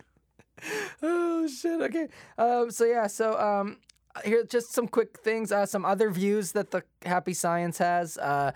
[1.02, 1.80] Oh shit.
[1.80, 2.08] Okay.
[2.38, 2.70] Um.
[2.70, 3.06] So yeah.
[3.08, 3.78] So um.
[4.24, 5.50] Here, just some quick things.
[5.50, 8.52] Uh, some other views that the Happy Science has uh,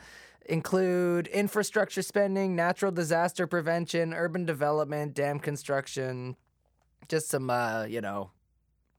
[0.46, 6.36] include infrastructure spending, natural disaster prevention, urban development, dam construction.
[7.08, 8.30] Just some, uh, you know,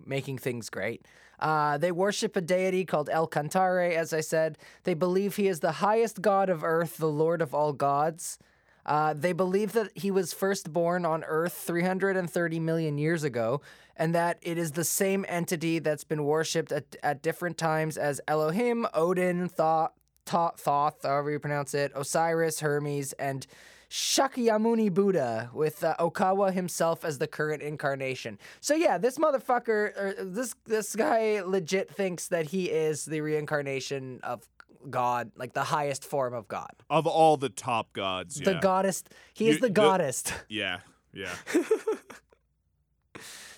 [0.05, 1.05] making things great.
[1.39, 4.57] Uh, they worship a deity called El Cantare, as I said.
[4.83, 8.37] They believe he is the highest god of earth, the lord of all gods.
[8.85, 13.61] Uh, they believe that he was first born on Earth 330 million years ago,
[13.95, 18.21] and that it is the same entity that's been worshipped at, at different times as
[18.27, 19.91] Elohim, Odin, Thoth,
[20.25, 23.45] Thoth, however you pronounce it, Osiris, Hermes, and
[23.89, 28.37] Shakyamuni Buddha, with uh, Okawa himself as the current incarnation.
[28.61, 34.47] So yeah, this motherfucker, this this guy, legit thinks that he is the reincarnation of
[34.89, 36.71] God, like the highest form of God.
[36.89, 39.03] Of all the top gods, The goddess.
[39.33, 40.23] He is You- the goddess.
[40.49, 40.79] yeah,
[41.13, 41.33] yeah.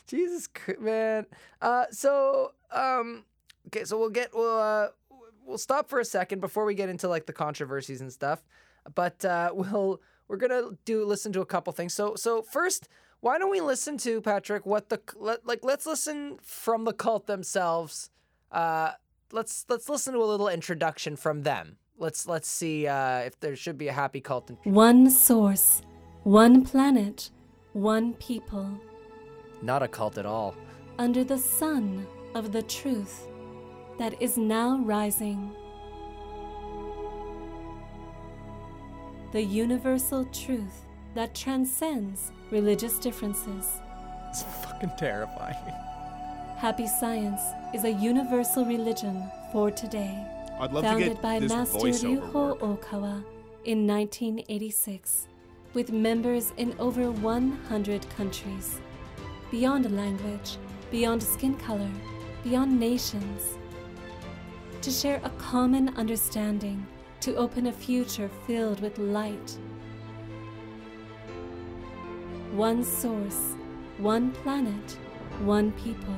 [0.08, 1.26] Jesus, man.
[1.62, 3.24] Uh, so um,
[3.68, 4.88] okay, so we'll get we'll uh,
[5.46, 8.44] we'll stop for a second before we get into like the controversies and stuff.
[8.94, 11.94] But uh, we'll we're gonna do listen to a couple things.
[11.94, 12.90] So so first,
[13.22, 14.66] why don't we listen to Patrick?
[14.66, 15.60] What the let, like?
[15.64, 18.10] Let's listen from the cult themselves.
[18.52, 18.92] Uh,
[19.34, 21.78] let's let's listen to a little introduction from them.
[21.98, 24.50] Let's let's see uh, if there should be a happy cult.
[24.50, 25.82] In- One source,
[26.24, 27.30] one planet,
[27.74, 28.80] one people,
[29.62, 30.56] Not a cult at all.
[30.98, 33.28] under the sun of the truth
[33.98, 35.52] that is now rising.
[39.32, 43.68] The universal truth that transcends religious differences.
[44.30, 45.56] It's fucking terrifying.
[46.62, 47.42] Happy Science
[47.74, 50.16] is a universal religion for today.
[50.60, 52.60] I'd love to founded get by this Master Ryuho.
[52.60, 53.24] Okawa
[53.66, 55.28] in 1986,
[55.74, 58.80] with members in over 100 countries.
[59.50, 60.58] Beyond language,
[60.92, 61.90] beyond skin color,
[62.44, 63.58] beyond nations.
[64.84, 66.86] To share a common understanding,
[67.22, 69.58] to open a future filled with light.
[72.52, 73.56] One source,
[73.98, 75.00] one planet,
[75.40, 76.16] one people.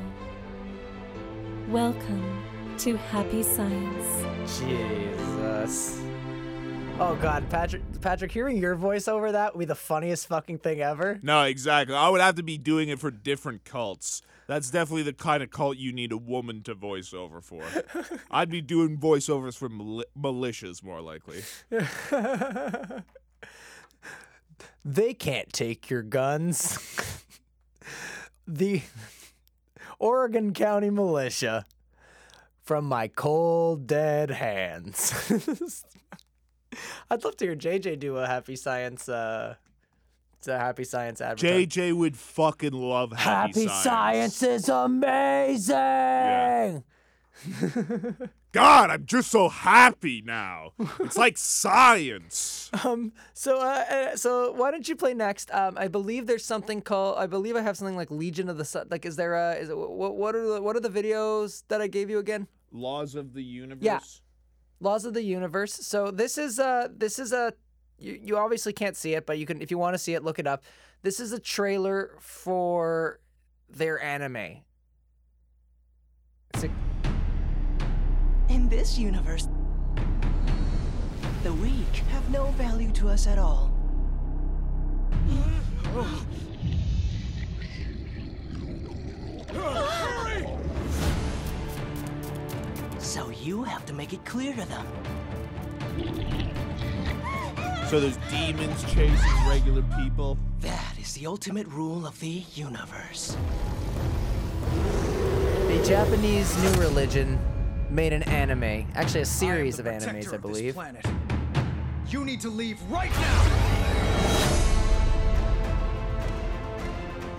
[1.70, 2.44] Welcome
[2.80, 4.60] to Happy Science.
[4.60, 6.02] Jesus.
[7.00, 7.82] Oh God, Patrick!
[8.02, 11.20] Patrick, hearing your voice over that would be the funniest fucking thing ever.
[11.24, 11.96] No, exactly.
[11.96, 14.22] I would have to be doing it for different cults.
[14.48, 17.64] That's definitely the kind of cult you need a woman to voice over for.
[18.32, 21.44] I'd be doing voiceovers for mili- militias more likely.
[24.86, 26.78] They can't take your guns.
[28.48, 28.82] the
[30.04, 31.64] Oregon County Militia
[32.62, 35.14] from my cold dead hands.
[37.10, 39.08] I'd love to hear JJ do a Happy Science.
[39.08, 39.56] Uh,
[40.38, 41.72] it's a Happy Science advertisement.
[41.72, 43.72] JJ would fucking love Happy, science.
[43.72, 45.74] Happy Science is amazing.
[48.54, 50.74] God, I'm just so happy now.
[51.00, 52.70] It's like science.
[52.84, 53.12] Um.
[53.34, 55.52] So, uh, uh, so why don't you play next?
[55.52, 57.18] Um, I believe there's something called.
[57.18, 58.88] I believe I have something like Legion of the Sun.
[58.92, 59.56] Like, is there a?
[59.56, 60.16] Is it what?
[60.16, 60.62] What are the?
[60.62, 62.48] What are the videos that I gave you again?
[62.72, 63.84] Laws of the universe.
[63.84, 64.00] Yeah.
[64.80, 65.74] Laws of the Universe.
[65.74, 67.54] So this is a this is a
[67.98, 70.24] you, you obviously can't see it, but you can if you want to see it,
[70.24, 70.64] look it up.
[71.02, 73.20] This is a trailer for
[73.70, 74.62] their anime.
[76.54, 76.70] It's a,
[78.54, 79.48] In this universe,
[81.42, 83.72] the weak have no value to us at all.
[93.00, 94.86] So you have to make it clear to them.
[97.88, 100.38] So there's demons chasing regular people.
[100.60, 103.36] That is the ultimate rule of the universe.
[105.68, 107.40] the Japanese new religion
[107.94, 110.76] made an anime, actually a series of animes, I believe.
[112.10, 113.44] You need to leave right now!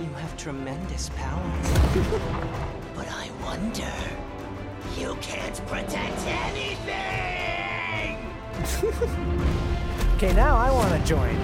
[0.00, 1.42] You have tremendous power.
[2.94, 3.92] but I wonder.
[4.96, 6.94] You can't protect anything!
[10.14, 11.34] Okay, now I want to join.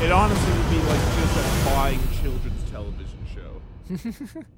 [0.00, 4.44] It honestly would be like just a fine children's television show.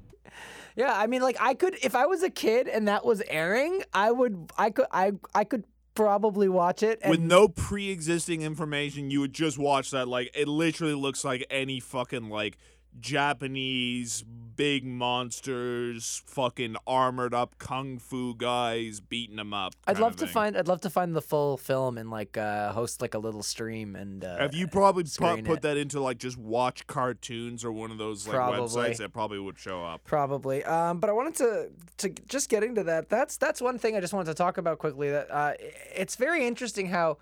[0.75, 3.83] Yeah, I mean, like I could if I was a kid and that was airing,
[3.93, 6.99] I would, I could, I, I could probably watch it.
[7.01, 10.07] And With no pre-existing information, you would just watch that.
[10.07, 12.57] Like it literally looks like any fucking like
[12.99, 14.23] Japanese
[14.61, 19.73] big monsters, fucking armored up kung fu guys beating them up.
[19.87, 23.01] I'd love to find, I'd love to find the full film and like uh, host
[23.01, 24.23] like a little stream and.
[24.23, 25.61] Uh, Have you probably pu- put it.
[25.63, 28.59] that into like just watch cartoons or one of those like Probably.
[28.59, 30.03] websites that probably would show up?
[30.03, 30.63] Probably.
[30.63, 33.09] Um, but I wanted to to just get into that.
[33.09, 35.09] That's that's one thing I just wanted to talk about quickly.
[35.09, 35.53] That uh,
[35.95, 37.17] it's very interesting how.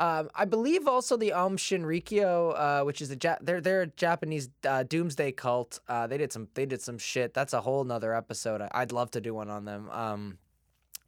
[0.00, 3.86] Um, I believe also the Aum Shinrikyo, uh, which is a ja- they're they're a
[3.86, 5.78] Japanese uh, doomsday cult.
[5.88, 7.34] Uh, they did some they did some shit.
[7.34, 8.62] That's a whole nother episode.
[8.62, 9.90] I- I'd love to do one on them.
[9.90, 10.38] Um,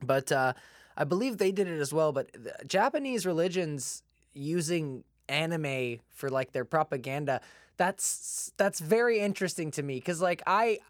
[0.02, 0.52] but uh,
[0.96, 2.12] I believe they did it as well.
[2.12, 4.02] But the Japanese religions
[4.34, 7.40] using anime for like their propaganda.
[7.78, 10.80] That's that's very interesting to me because like I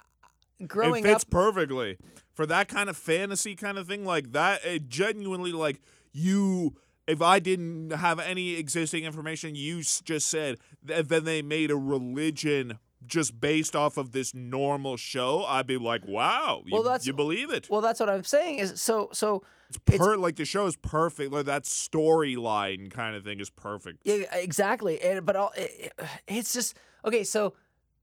[0.67, 1.99] growing it fits up perfectly
[2.35, 5.81] for that kind of fantasy kind of thing like that it genuinely like
[6.13, 6.75] you
[7.07, 11.77] if i didn't have any existing information you just said th- then they made a
[11.77, 17.07] religion just based off of this normal show i'd be like wow you, Well, that's-
[17.07, 20.45] you believe it Well, that's what I'm saying is so so it's it's- like the
[20.45, 25.01] show is perfect like that storyline kind of thing is perfect yeah, exactly.
[25.01, 25.93] And, but all, it-
[26.29, 27.25] it's just okay.
[27.25, 27.55] So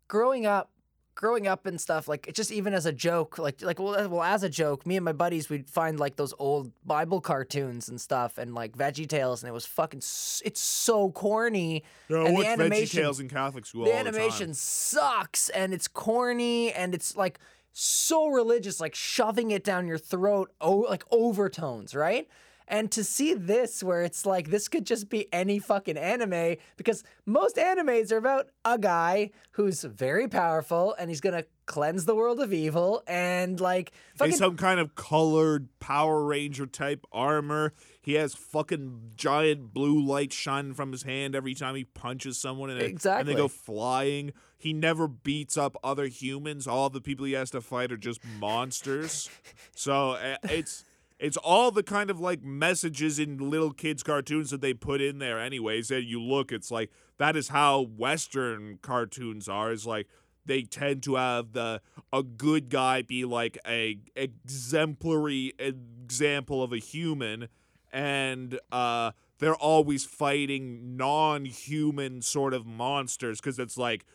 [0.08, 0.72] growing up,
[1.20, 4.24] growing up and stuff like it just even as a joke, like like well, well
[4.24, 8.00] as a joke, me and my buddies we'd find like those old Bible cartoons and
[8.00, 10.00] stuff and like Veggie Tales, and it was fucking.
[10.00, 11.84] It's so corny.
[12.08, 16.72] And the animation, VeggieTales in Catholic school the all the animation sucks and it's corny
[16.72, 17.38] and it's like
[17.74, 22.28] so religious like shoving it down your throat oh like overtones right
[22.70, 27.04] and to see this where it's like this could just be any fucking anime because
[27.26, 32.40] most animes are about a guy who's very powerful and he's gonna cleanse the world
[32.40, 37.74] of evil and like fucking He's some kind of colored Power Ranger type armor.
[38.02, 42.70] He has fucking giant blue lights shining from his hand every time he punches someone,
[42.72, 42.86] and, it-
[43.20, 44.34] and they go flying.
[44.58, 46.68] He never beats up other humans.
[46.68, 49.30] All the people he has to fight are just monsters.
[49.76, 50.84] so uh, it's
[51.20, 55.20] it's all the kind of like messages in little kids' cartoons that they put in
[55.20, 55.40] there.
[55.40, 59.72] Anyways, that you look, it's like that is how Western cartoons are.
[59.72, 60.08] Is like
[60.46, 66.78] they tend to have the a good guy be like a exemplary example of a
[66.78, 67.48] human
[67.92, 74.06] and uh they're always fighting non-human sort of monsters because it's like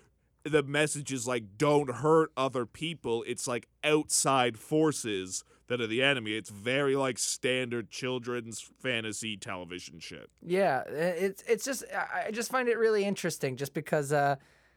[0.45, 6.03] the message is like don't hurt other people it's like outside forces that are the
[6.03, 12.51] enemy it's very like standard children's fantasy television shit Yeah, it's it's just I just
[12.51, 14.37] find it really interesting just because uh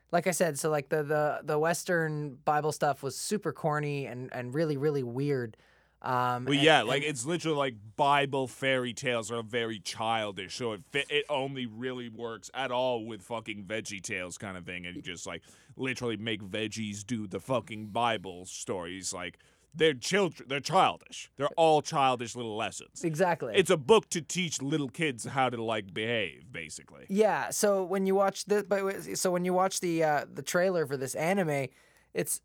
[0.09, 4.29] like I said, so like the the the Western Bible stuff was super corny and
[4.33, 5.57] and really really weird.
[6.01, 10.71] Um, Well, and- yeah, like it's literally like Bible fairy tales are very childish, so
[10.73, 14.95] it it only really works at all with fucking Veggie Tales kind of thing, and
[14.95, 15.41] you just like
[15.75, 19.11] literally make veggies do the fucking Bible stories.
[19.11, 19.39] Like
[19.77, 21.31] they're children, they're childish.
[21.37, 23.03] They're all childish little lessons.
[23.03, 23.53] exactly.
[23.55, 27.05] It's a book to teach little kids how to like behave, basically.
[27.09, 30.85] Yeah, so when you watch this, but so when you watch the uh, the trailer
[30.85, 31.67] for this anime,
[32.13, 32.41] it's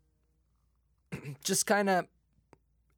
[1.43, 2.07] just kind of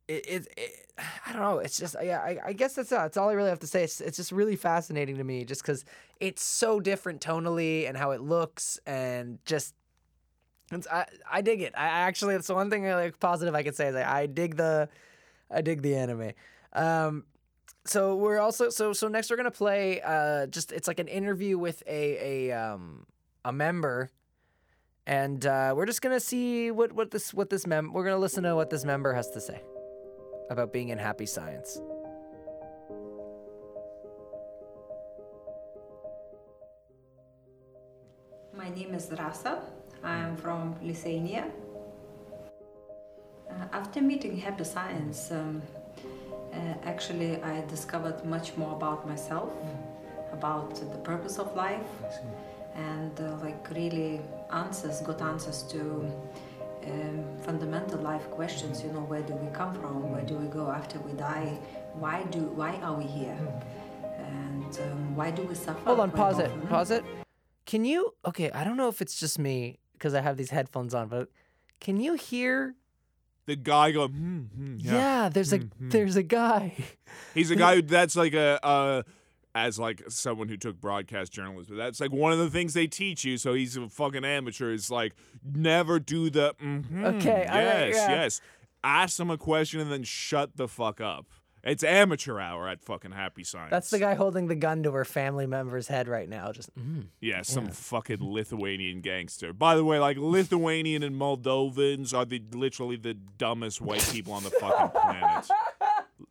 [0.07, 0.85] it, it, it
[1.25, 1.59] I don't know.
[1.59, 2.19] It's just yeah.
[2.19, 3.83] I, I guess that's that's all I really have to say.
[3.83, 5.83] It's it's just really fascinating to me, just because
[6.19, 9.73] it's so different tonally and how it looks, and just
[10.79, 11.73] it's, I I dig it.
[11.77, 14.25] I actually that's the one thing I like positive I could say is I, I
[14.25, 14.89] dig the
[15.51, 16.31] I dig the anime.
[16.73, 17.23] Um,
[17.85, 21.57] so we're also so so next we're gonna play uh just it's like an interview
[21.57, 23.05] with a a um
[23.43, 24.09] a member
[25.07, 28.43] and uh, we're just gonna see what what this what this mem we're gonna listen
[28.43, 29.61] to what this member has to say
[30.49, 31.79] about being in happy science.
[38.53, 39.61] My name is Rasa.
[40.05, 41.45] I'm from Lithuania.
[43.49, 45.63] Uh, after meeting Happy Science, um,
[46.53, 49.51] uh, actually, I discovered much more about myself,
[50.31, 51.89] about the purpose of life,
[52.75, 54.21] and uh, like really
[54.53, 55.79] answers, got answers to
[56.85, 58.83] um, fundamental life questions.
[58.83, 60.11] You know, where do we come from?
[60.11, 61.57] Where do we go after we die?
[61.93, 62.41] Why do?
[62.41, 63.39] Why are we here?
[64.19, 65.79] And um, why do we suffer?
[65.85, 66.67] Hold on, pause it, often?
[66.67, 67.03] pause it.
[67.65, 68.13] Can you?
[68.23, 71.29] Okay, I don't know if it's just me because I have these headphones on, but
[71.79, 72.75] can you hear?
[73.47, 75.29] The guy going, hmm, hmm, Yeah, yeah.
[75.29, 75.89] there's a Hmm, hmm.
[75.89, 76.73] there's a guy.
[77.33, 79.03] He's a guy who that's like a uh
[79.53, 81.77] as like someone who took broadcast journalism.
[81.77, 83.37] That's like one of the things they teach you.
[83.37, 84.71] So he's a fucking amateur.
[84.73, 88.09] Is like never do the mhm, Okay, all right, yes, yeah.
[88.11, 88.41] yes.
[88.83, 91.25] Ask them a question and then shut the fuck up.
[91.65, 93.71] It's amateur hour at fucking Happy Science.
[93.71, 96.51] That's the guy holding the gun to her family member's head right now.
[96.51, 97.07] Just mm.
[97.19, 99.51] Yeah, some fucking Lithuanian gangster.
[99.51, 104.43] By the way, like Lithuanian and Moldovans are the literally the dumbest white people on
[104.43, 105.47] the fucking planet.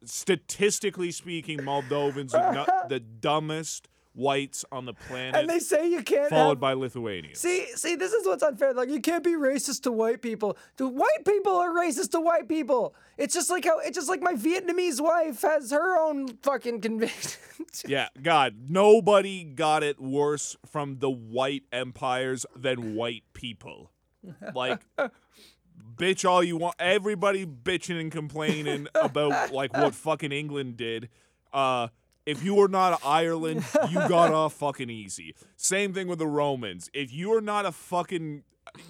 [0.04, 6.02] Statistically speaking, Moldovans are not the dumbest whites on the planet, and they say you
[6.02, 7.38] can't followed have- by Lithuanians.
[7.38, 8.72] See, see, this is what's unfair.
[8.72, 10.56] Like, you can't be racist to white people.
[10.76, 12.94] The white people are racist to white people.
[13.18, 17.38] It's just like how it's just like my Vietnamese wife has her own fucking convictions.
[17.86, 23.90] Yeah, God, nobody got it worse from the white empires than white people.
[24.54, 24.80] Like,
[25.96, 26.76] bitch all you want.
[26.78, 31.08] Everybody bitching and complaining about like what fucking England did.
[31.52, 31.88] Uh,
[32.26, 35.34] if you were not Ireland, you got off fucking easy.
[35.56, 36.90] Same thing with the Romans.
[36.94, 38.44] If you are not a fucking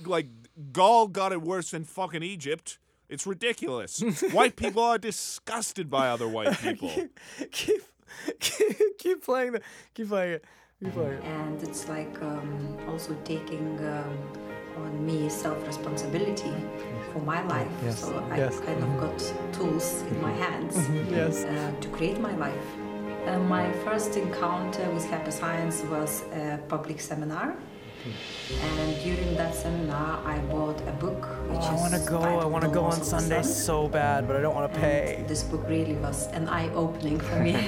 [0.06, 0.28] like
[0.72, 2.78] Gaul got it worse than fucking Egypt.
[3.08, 4.00] It's ridiculous.
[4.32, 6.88] white people are disgusted by other white people.
[7.50, 7.82] keep,
[8.40, 9.60] keep, keep playing the,
[9.94, 10.44] keep playing it,
[10.82, 11.24] keep playing it.
[11.24, 14.16] and it's like um, also taking um,
[14.78, 16.52] on me self-responsibility
[17.12, 18.58] for my life Yes, so i yes.
[18.60, 19.18] kind of got
[19.52, 20.76] tools in my hands
[21.10, 21.44] Yes.
[21.44, 22.66] uh, to create my life
[23.26, 27.54] uh, my first encounter with happy science was a public seminar
[28.62, 32.20] and during that seminar i bought a book which Oh, I want to go.
[32.20, 33.52] I want to go on Sunday Sun.
[33.68, 35.16] so bad, but I don't want to pay.
[35.18, 37.54] And this book really was an eye-opening for me.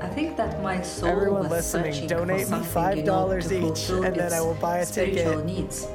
[0.00, 3.28] I think that my soul Everyone was listening, searching donate for me something, you know,
[3.28, 5.46] $5 to each, and then I will buy a spiritual ticket.
[5.46, 5.86] needs.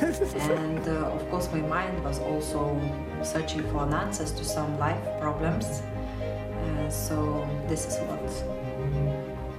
[0.00, 2.74] and uh, of course, my mind was also
[3.24, 5.82] searching for an answers to some life problems.
[6.62, 8.20] Uh, so this is what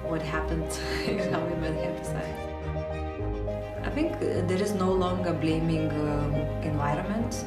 [0.09, 0.71] what happened
[1.31, 2.53] how we met Science.
[3.83, 6.33] I think there is no longer blaming um,
[6.71, 7.45] environment.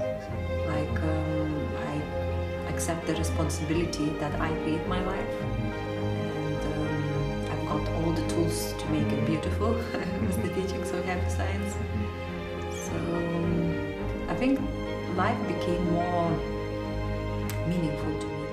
[0.67, 1.53] Like um,
[1.91, 8.27] I accept the responsibility that I create my life, and um, I've got all the
[8.29, 9.71] tools to make it beautiful
[10.27, 11.75] with the teachings of Science.
[12.87, 14.61] So um, I think
[15.17, 16.31] life became more
[17.67, 18.47] meaningful to me.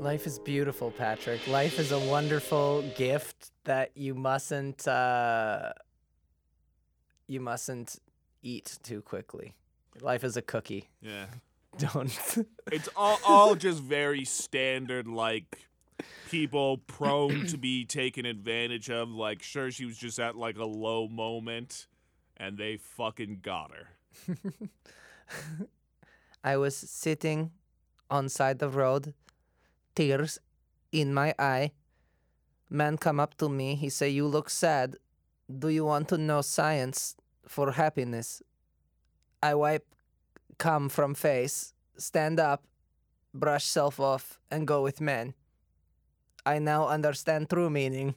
[0.00, 1.46] Life is beautiful, Patrick.
[1.46, 5.72] Life is a wonderful gift that you mustn't uh,
[7.28, 8.00] you mustn't
[8.42, 9.54] eat too quickly.
[10.00, 10.88] Life is a cookie.
[11.00, 11.26] Yeah.
[11.78, 12.46] Don't.
[12.72, 15.68] It's all, all just very standard, like
[16.30, 19.08] people prone to be taken advantage of.
[19.08, 21.86] Like, sure, she was just at like a low moment,
[22.36, 24.36] and they fucking got her.
[26.44, 27.52] I was sitting
[28.10, 29.14] on side the road,
[29.94, 30.38] tears
[30.90, 31.72] in my eye.
[32.68, 33.74] Man come up to me.
[33.74, 34.96] He say, "You look sad.
[35.46, 37.16] Do you want to know science
[37.46, 38.42] for happiness?"
[39.42, 39.86] I wipe
[40.58, 42.64] come from face, stand up,
[43.34, 45.34] brush self off, and go with men.
[46.46, 48.14] I now understand true meaning.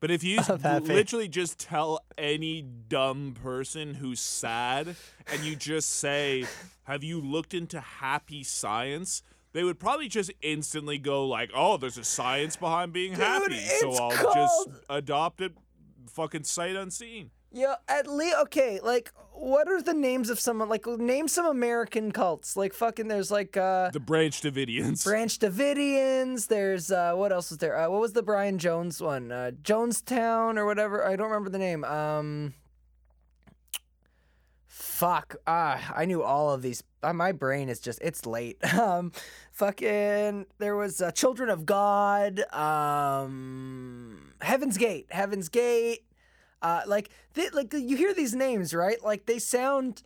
[0.00, 4.94] But if you literally just tell any dumb person who's sad
[5.32, 6.46] and you just say,
[6.84, 9.22] "Have you looked into happy science?"
[9.52, 13.92] They would probably just instantly go like, "Oh, there's a science behind being happy, so
[13.94, 15.52] I'll called- just adopt it,
[16.10, 18.78] fucking sight unseen." Yeah, at least okay.
[18.80, 22.56] Like what are the names of some like name some American cults?
[22.56, 25.04] Like fucking there's like uh The Branch Davidians.
[25.04, 26.48] Branch Davidians.
[26.48, 27.76] There's uh what else was there?
[27.76, 29.30] Uh, what was the Brian Jones one?
[29.30, 31.06] Uh Jonestown or whatever.
[31.06, 31.84] I don't remember the name.
[31.84, 32.54] Um
[34.66, 35.36] Fuck.
[35.46, 36.82] Ah, I knew all of these.
[37.02, 38.58] Uh, my brain is just it's late.
[38.78, 39.12] Um
[39.52, 45.06] fucking there was uh, Children of God, um Heaven's Gate.
[45.10, 46.04] Heaven's Gate.
[46.62, 49.02] Uh like they, like you hear these names, right?
[49.02, 50.02] Like they sound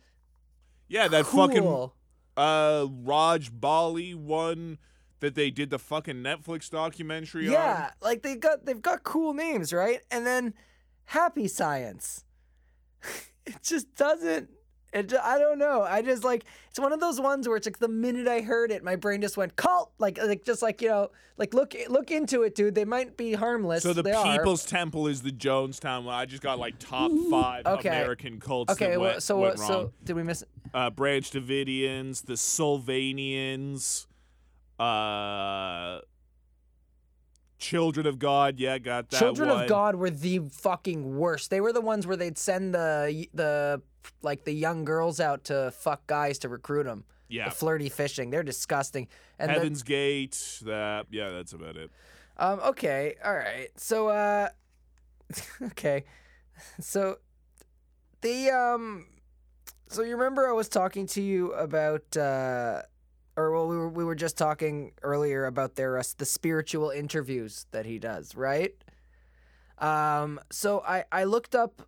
[0.87, 1.47] yeah, that cool.
[1.47, 1.89] fucking
[2.37, 4.77] uh Raj Bali one
[5.19, 7.53] that they did the fucking Netflix documentary on.
[7.53, 10.01] Yeah, like they got they've got cool names, right?
[10.11, 10.53] And then
[11.05, 12.25] Happy Science.
[13.45, 14.49] it just doesn't
[14.93, 15.81] it I don't know.
[15.81, 18.71] I just like it's one of those ones where it's like the minute I heard
[18.71, 19.91] it, my brain just went cult.
[19.99, 22.75] Like like just like you know like look look into it, dude.
[22.75, 23.83] They might be harmless.
[23.83, 24.37] So the they are.
[24.37, 26.15] People's Temple is the Jonestown one.
[26.15, 27.89] I just got like top five Okay.
[27.89, 29.67] American cults Okay, that well, went, so went wrong.
[29.67, 30.43] So did we miss?
[30.73, 34.07] uh, Branch Davidians, the Sylvanians,
[34.79, 35.99] uh,
[37.59, 38.59] Children of God.
[38.59, 39.63] Yeah, got that Children one.
[39.63, 41.49] of God were the fucking worst.
[41.49, 43.81] They were the ones where they'd send the the
[44.21, 47.05] like the young girls out to fuck guys to recruit them.
[47.29, 47.49] Yeah.
[47.49, 48.29] The flirty fishing.
[48.29, 49.07] They're disgusting.
[49.39, 50.59] And the- Heaven's Gate.
[50.65, 51.91] That yeah, that's about it.
[52.37, 53.69] Um, okay, all right.
[53.75, 54.49] So, uh,
[55.61, 56.03] okay.
[56.79, 57.17] So,
[58.21, 59.05] the, um,
[59.87, 62.81] so you remember I was talking to you about, uh,
[63.35, 67.65] or well, we were, we were just talking earlier about their, uh, the spiritual interviews
[67.71, 68.73] that he does, right?
[69.77, 71.81] Um, so I, I looked up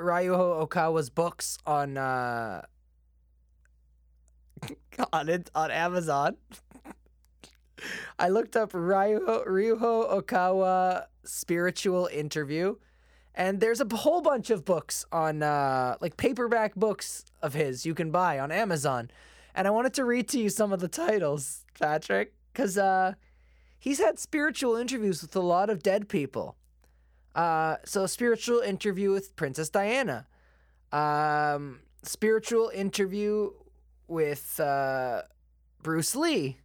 [0.00, 2.62] Ryuho Okawa's books on, uh,
[5.12, 6.36] on it, on Amazon.
[8.18, 12.76] I looked up Ryuho, Ryuho Okawa spiritual interview,
[13.34, 17.94] and there's a whole bunch of books on uh, like paperback books of his you
[17.94, 19.10] can buy on Amazon,
[19.54, 23.14] and I wanted to read to you some of the titles, Patrick, because uh,
[23.78, 26.56] he's had spiritual interviews with a lot of dead people.
[27.40, 30.26] Uh, so spiritual interview with Princess Diana,
[30.92, 33.50] um, spiritual interview
[34.08, 35.22] with uh,
[35.82, 36.58] Bruce Lee.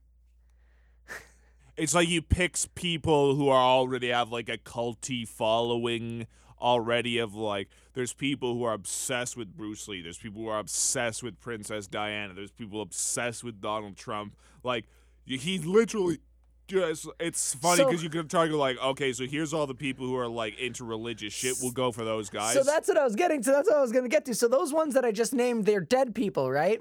[1.77, 6.27] It's like he picks people who are already have like a culty following
[6.59, 10.59] already of like there's people who are obsessed with Bruce Lee, there's people who are
[10.59, 14.35] obsessed with Princess Diana, there's people obsessed with Donald Trump.
[14.61, 14.87] Like
[15.23, 16.19] he literally
[16.67, 20.05] just it's funny So- because you can talk like okay, so here's all the people
[20.05, 21.55] who are like into religious shit.
[21.61, 22.53] We'll go for those guys.
[22.53, 23.51] So that's what I was getting to.
[23.51, 24.35] That's what I was going to get to.
[24.35, 26.79] So those ones that I just named, they're dead people, right?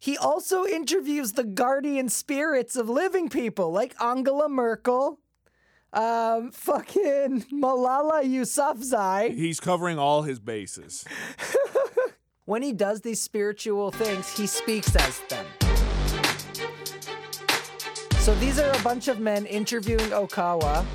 [0.00, 5.18] He also interviews the guardian spirits of living people, like Angela Merkel,
[5.94, 9.34] um, fucking Malala Yousafzai.
[9.34, 11.04] He's covering all his bases.
[12.46, 15.46] When he does these spiritual things, he speaks as them.
[18.24, 20.86] So these are a bunch of men interviewing Okawa,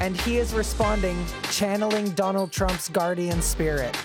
[0.00, 3.96] and he is responding, channeling Donald Trump's guardian spirit.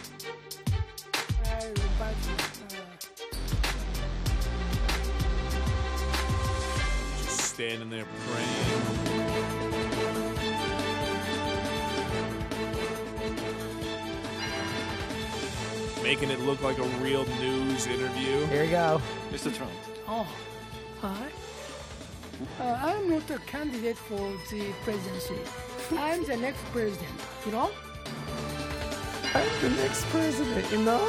[7.23, 8.49] Just standing there praying.
[16.03, 18.45] Making it look like a real news interview.
[18.45, 19.01] Here we go.
[19.31, 19.51] Mr.
[19.51, 19.71] Trump,
[20.07, 20.27] Oh,
[21.01, 21.29] hi.
[22.59, 25.35] Uh, I'm not a candidate for the presidency.
[25.97, 27.69] I'm the next president, you know?
[29.33, 31.01] I'm the next president, you know?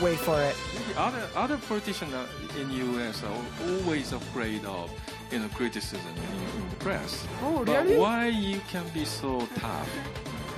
[0.00, 0.56] Wait for it.
[0.88, 3.22] the other other politicians are- in U.S.
[3.22, 3.38] are
[3.70, 4.90] always afraid of
[5.30, 7.24] you know criticism in, in the press.
[7.42, 7.98] Oh, But really?
[7.98, 9.88] why you can be so tough?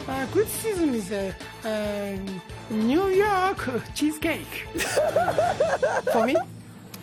[0.08, 3.60] Uh, criticism is a um, New York
[3.94, 4.66] cheesecake.
[6.12, 6.36] For me,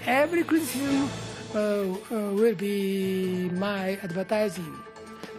[0.07, 4.77] every criticism uh, uh, will be my advertising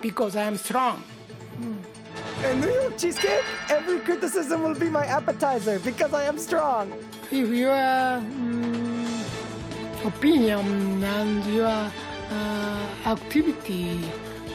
[0.01, 1.03] because I'm strong.
[2.45, 6.93] And New York cheesecake, every criticism will be my appetizer because I am strong.
[7.31, 9.25] If your mm,
[10.05, 14.01] opinion and your uh, activity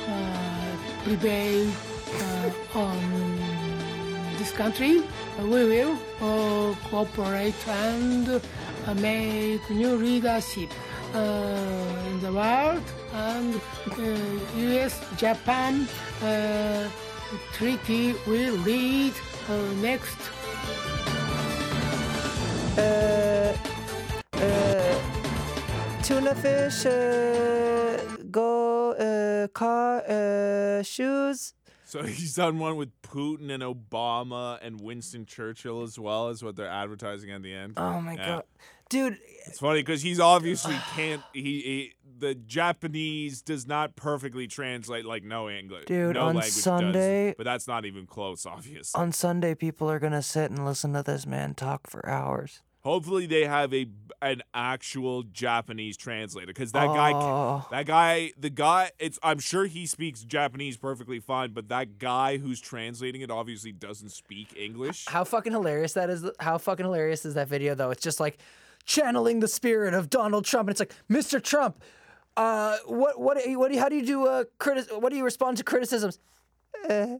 [0.08, 1.72] uh, prevail
[2.20, 3.38] uh, on
[4.38, 5.02] this country,
[5.42, 12.84] we will uh, cooperate and uh, make new leadership uh, in the world
[13.14, 15.00] and uh, U.S.
[15.18, 15.88] Japan
[16.24, 16.90] uh,
[17.54, 19.14] treaty will lead
[19.50, 20.18] uh, next
[22.78, 23.58] Uh,
[24.34, 25.00] uh,
[26.04, 27.98] tuna fish, uh,
[28.30, 31.56] go, uh, car, uh, shoes,
[31.86, 36.56] So he's done one with Putin and Obama and Winston Churchill as well as what
[36.56, 37.74] they're advertising at the end.
[37.78, 38.26] Oh my Yeah.
[38.28, 38.44] god,
[38.90, 39.18] dude!
[39.46, 41.22] It's funny because he's obviously can't.
[41.34, 45.86] He, he the Japanese does not perfectly translate like no English.
[45.86, 48.46] Dude, no on language Sunday- does, but that's not even close.
[48.46, 52.62] Obviously, On Sunday, people are gonna sit and listen to this man talk for hours.
[52.82, 53.86] hopefully they have a
[54.22, 57.62] an actual Japanese translator because that guy, Oh.
[57.62, 58.92] ca- that guy, the guy.
[58.98, 63.72] It's I'm sure he speaks Japanese perfectly fine, but that guy who's translating it obviously
[63.74, 65.06] doesn't speak English.
[65.08, 66.26] How fucking hilarious that is!
[66.40, 67.92] How fucking hilarious is that video though?
[67.92, 68.40] It's just like
[68.88, 71.44] channeling the spirit of Donald Trump, and it's like, Mr.
[71.44, 71.84] Trump,
[72.36, 75.24] uh, what, what, what do you, how do you do uh, criti- What do you
[75.24, 76.20] respond to criticisms?
[76.90, 77.18] Uh,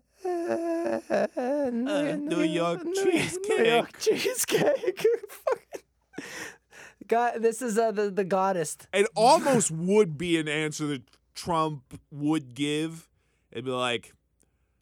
[1.72, 3.68] New York New cheesecake.
[3.68, 5.06] York cheesecake.
[7.08, 8.78] God, this is uh, the the goddess.
[8.94, 11.04] It almost would be an answer that
[11.36, 13.08] Trump would give.
[13.52, 14.14] It'd be like,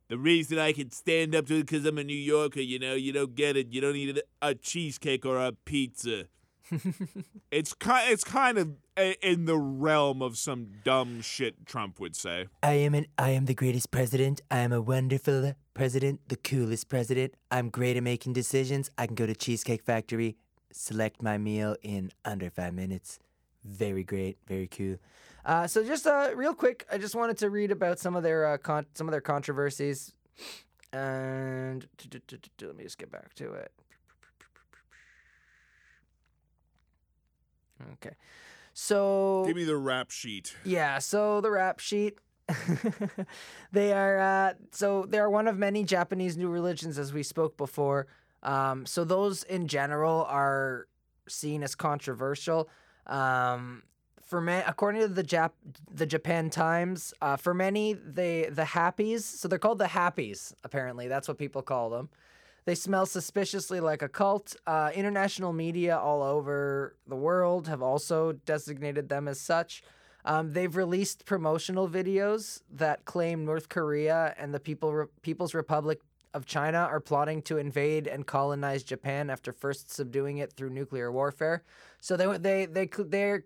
[0.07, 2.95] the reason I can stand up to it because I'm a New Yorker, you know,
[2.95, 3.67] you don't get it.
[3.71, 6.25] You don't need a, a cheesecake or a pizza.
[7.51, 8.73] It's kind, it's kind of
[9.21, 12.47] in the realm of some dumb shit Trump would say.
[12.63, 14.41] I am an I am the greatest president.
[14.49, 17.35] I am a wonderful president, the coolest president.
[17.51, 18.89] I'm great at making decisions.
[18.97, 20.37] I can go to Cheesecake Factory,
[20.71, 23.19] select my meal in under five minutes.
[23.63, 24.97] Very great, very cool.
[25.45, 28.45] Uh, so just uh, real quick, I just wanted to read about some of their
[28.47, 30.13] uh, con- some of their controversies,
[30.91, 31.87] and
[32.61, 33.71] let me just get back to it.
[37.93, 38.15] Okay,
[38.73, 40.55] so Give me the rap sheet.
[40.63, 42.19] yeah, so the rap sheet.
[43.71, 47.57] they are uh, so they are one of many Japanese new religions, as we spoke
[47.57, 48.07] before.
[48.43, 50.87] Um, so those in general are
[51.27, 52.69] seen as controversial.
[53.07, 53.83] Um,
[54.21, 55.51] for ma- according to the Jap-
[55.91, 59.21] the Japan Times, uh, for many they the happies.
[59.21, 60.53] So they're called the happies.
[60.63, 62.09] Apparently, that's what people call them.
[62.65, 64.55] They smell suspiciously like a cult.
[64.65, 69.83] Uh, international media all over the world have also designated them as such.
[70.25, 75.99] Um, they've released promotional videos that claim North Korea and the People Re- People's Republic
[76.33, 81.11] of China are plotting to invade and colonize Japan after first subduing it through nuclear
[81.11, 81.61] warfare.
[82.01, 83.45] So they they they they're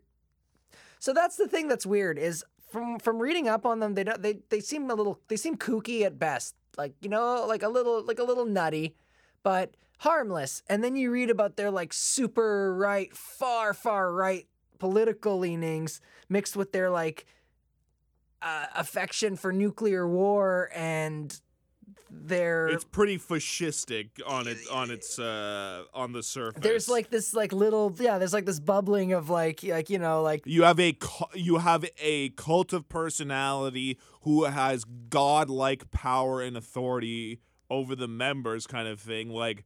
[0.99, 4.21] so that's the thing that's weird is from from reading up on them they don't
[4.21, 7.69] they they seem a little they seem kooky at best like you know like a
[7.69, 8.95] little like a little nutty
[9.43, 14.47] but harmless and then you read about their like super right far far right
[14.79, 17.25] political leanings mixed with their like
[18.41, 21.41] uh, affection for nuclear war and
[22.11, 26.61] their It's pretty fascistic on it on its uh on the surface.
[26.63, 30.21] there's like this like little yeah there's like this bubbling of like like you know
[30.23, 30.97] like You have a
[31.35, 38.67] you have a cult of personality who has godlike power and authority over the members,
[38.67, 39.29] kind of thing.
[39.29, 39.65] Like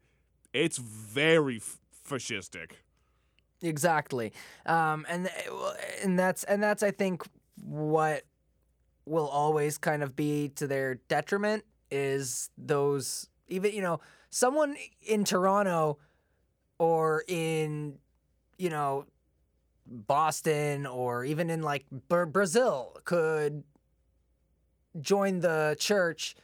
[0.54, 2.72] it's very f- fascistic.
[3.62, 4.34] Exactly.
[4.66, 5.30] Um, and
[6.04, 7.24] and that's and that's I think
[7.56, 8.24] what
[9.06, 14.00] will always kind of be to their detriment is those even you know
[14.30, 15.98] someone in Toronto
[16.78, 17.96] or in
[18.58, 19.06] you know
[19.86, 23.64] Boston or even in like Brazil could
[25.00, 26.36] join the church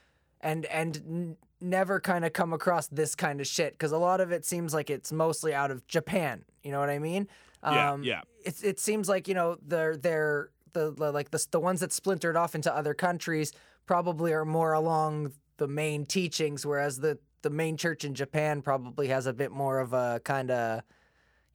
[0.42, 4.32] and and never kind of come across this kind of shit because a lot of
[4.32, 6.44] it seems like it's mostly out of Japan.
[6.64, 7.28] You know what I mean?
[7.64, 8.22] Yeah, Um, yeah.
[8.46, 11.92] It it seems like you know they're they're the, the like the the ones that
[11.92, 13.52] splintered off into other countries
[13.86, 19.08] probably are more along the main teachings, whereas the the main church in Japan probably
[19.08, 20.82] has a bit more of a kind of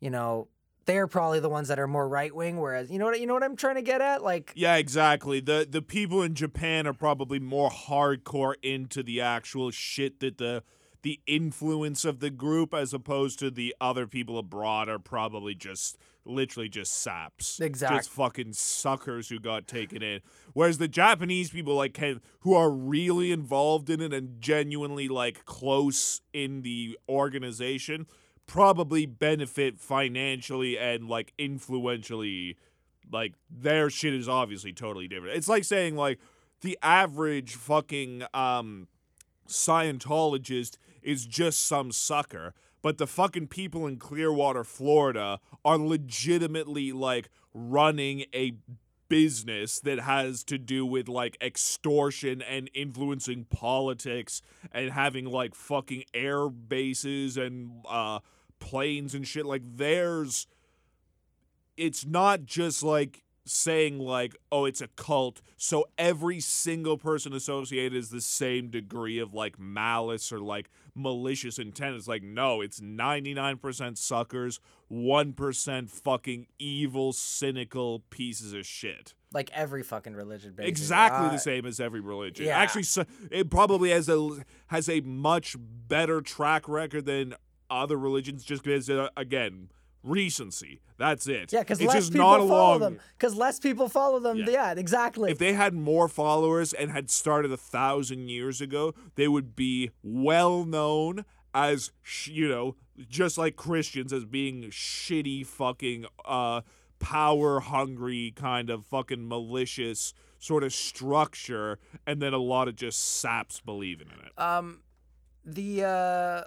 [0.00, 0.48] you know
[0.86, 2.60] they're probably the ones that are more right wing.
[2.60, 5.40] Whereas you know what you know what I'm trying to get at, like Yeah, exactly.
[5.40, 10.62] The the people in Japan are probably more hardcore into the actual shit that the
[11.02, 15.98] the influence of the group as opposed to the other people abroad are probably just
[16.24, 17.60] literally just saps.
[17.60, 20.20] exactly, Just fucking suckers who got taken in.
[20.54, 25.44] Whereas the Japanese people like can who are really involved in it and genuinely like
[25.44, 28.06] close in the organization
[28.46, 32.56] probably benefit financially and like influentially
[33.12, 35.36] like their shit is obviously totally different.
[35.36, 36.18] It's like saying like
[36.60, 38.88] the average fucking um
[39.46, 47.28] Scientologist is just some sucker, but the fucking people in Clearwater, Florida are legitimately like
[47.52, 48.54] running a
[49.08, 54.40] business that has to do with like extortion and influencing politics
[54.72, 58.18] and having like fucking air bases and uh
[58.64, 60.46] planes and shit like there's
[61.76, 67.94] it's not just like saying like, oh, it's a cult, so every single person associated
[67.94, 71.94] is the same degree of like malice or like malicious intent.
[71.96, 74.60] It's like, no, it's 99% suckers,
[74.90, 79.12] 1% fucking evil, cynical pieces of shit.
[79.32, 80.70] Like every fucking religion, basically.
[80.70, 82.46] Exactly Uh, the same as every religion.
[82.46, 82.56] yeah.
[82.56, 87.34] Actually, so, it probably has a has a much better track record than
[87.74, 89.68] other religions, just because uh, again,
[90.02, 90.80] recency.
[90.96, 91.52] That's it.
[91.52, 92.80] Yeah, because it's less just people not follow along.
[92.80, 93.00] them.
[93.18, 94.38] Because less people follow them.
[94.38, 94.50] Yeah.
[94.50, 95.30] Yeah, exactly.
[95.32, 99.90] If they had more followers and had started a thousand years ago, they would be
[100.02, 102.76] well known as sh- you know,
[103.08, 106.60] just like Christians as being shitty fucking uh
[107.00, 113.20] power hungry kind of fucking malicious sort of structure and then a lot of just
[113.20, 114.32] saps believing in it.
[114.40, 114.80] um,
[115.44, 116.42] the uh,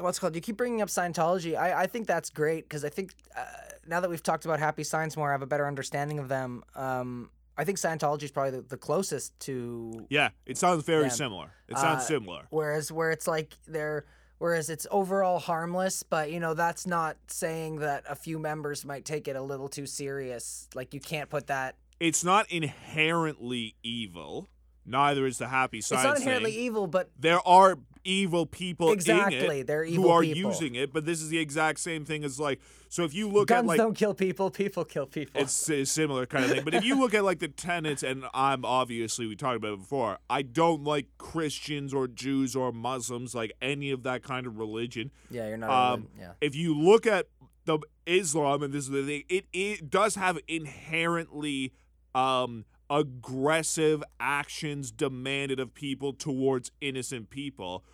[0.00, 0.34] what's it called?
[0.34, 1.56] You keep bringing up Scientology.
[1.56, 3.44] I I think that's great because I think uh,
[3.86, 6.62] now that we've talked about happy science more, I have a better understanding of them.
[6.74, 11.10] Um, I think Scientology is probably the, the closest to Yeah, it sounds very them.
[11.10, 11.52] similar.
[11.68, 12.46] It sounds Uh, similar.
[12.50, 14.04] Whereas where it's like they're
[14.38, 19.04] whereas it's overall harmless, but you know that's not saying that a few members might
[19.04, 20.68] take it a little too serious.
[20.74, 21.76] Like you can't put that.
[21.98, 24.48] It's not inherently evil.
[24.90, 26.60] Neither is the happy science it's not inherently thing.
[26.60, 30.50] evil, but there are evil people Exactly, they're evil who are people.
[30.50, 33.48] using it, but this is the exact same thing as like so if you look
[33.48, 34.50] guns at like don't kill people.
[34.50, 35.40] People kill people.
[35.40, 36.64] it's a similar kind of thing.
[36.64, 39.78] But if you look at like the tenets, and I'm obviously we talked about it
[39.78, 40.18] before.
[40.28, 45.12] I don't like Christians or Jews or Muslims, like any of that kind of religion.
[45.30, 45.70] yeah, you're not.
[45.70, 46.32] Um, yeah.
[46.40, 47.28] If you look at
[47.64, 51.72] the Islam, and this is the thing, it it does have inherently
[52.14, 57.84] um aggressive actions demanded of people towards innocent people.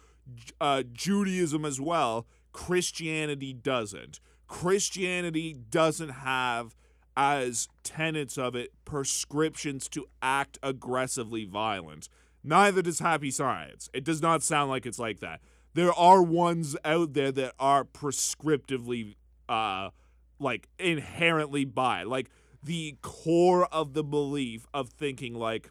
[0.61, 2.26] Uh, Judaism as well.
[2.53, 4.18] Christianity doesn't.
[4.49, 6.74] Christianity doesn't have
[7.16, 12.09] as tenets of it prescriptions to act aggressively violent.
[12.42, 13.88] Neither does Happy Science.
[13.92, 15.40] It does not sound like it's like that.
[15.74, 19.16] There are ones out there that are prescriptively
[19.49, 19.90] uh
[20.38, 22.30] like inherently by like
[22.67, 25.71] the core of the belief of thinking like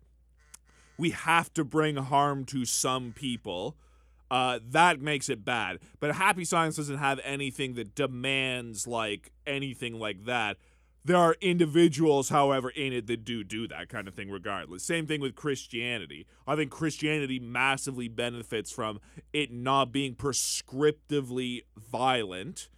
[0.97, 3.75] we have to bring harm to some people
[4.31, 5.79] uh, that makes it bad.
[5.99, 10.57] But Happy Science doesn't have anything that demands like anything like that.
[11.03, 14.83] There are individuals, however, in it that do do that kind of thing regardless.
[14.83, 16.25] Same thing with Christianity.
[16.47, 18.99] I think Christianity massively benefits from
[19.31, 22.69] it not being prescriptively violent.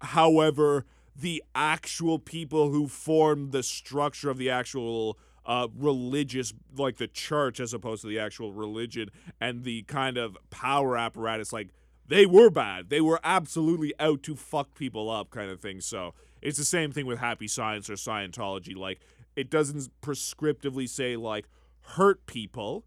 [0.00, 7.08] However, the actual people who form the structure of the actual uh, religious, like the
[7.08, 9.10] church, as opposed to the actual religion
[9.40, 11.68] and the kind of power apparatus, like
[12.06, 12.90] they were bad.
[12.90, 15.80] They were absolutely out to fuck people up, kind of thing.
[15.80, 18.76] So it's the same thing with Happy Science or Scientology.
[18.76, 19.00] Like
[19.36, 21.46] it doesn't prescriptively say like
[21.80, 22.84] hurt people.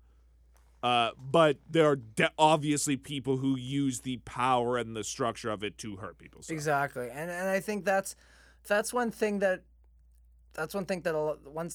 [0.86, 5.64] Uh, but there are de- obviously people who use the power and the structure of
[5.64, 6.40] it to hurt people.
[6.44, 6.54] So.
[6.54, 8.16] Exactly, and and I think that's
[8.72, 9.60] that's one thing that
[10.54, 11.74] that's one thing that a once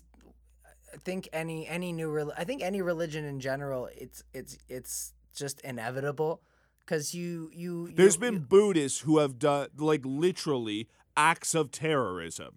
[0.95, 5.13] I think any any new rel- I think any religion in general it's it's it's
[5.35, 6.33] just inevitable
[6.81, 11.71] because you you you- There's been you- Buddhists who have done, like, literally acts of
[11.73, 12.53] terrorism.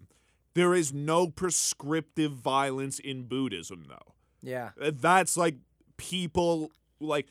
[0.54, 4.08] There is no prescriptive violence in Buddhism, though.
[4.52, 5.56] yeah Uh, That's like
[5.96, 6.70] people,
[7.00, 7.26] like,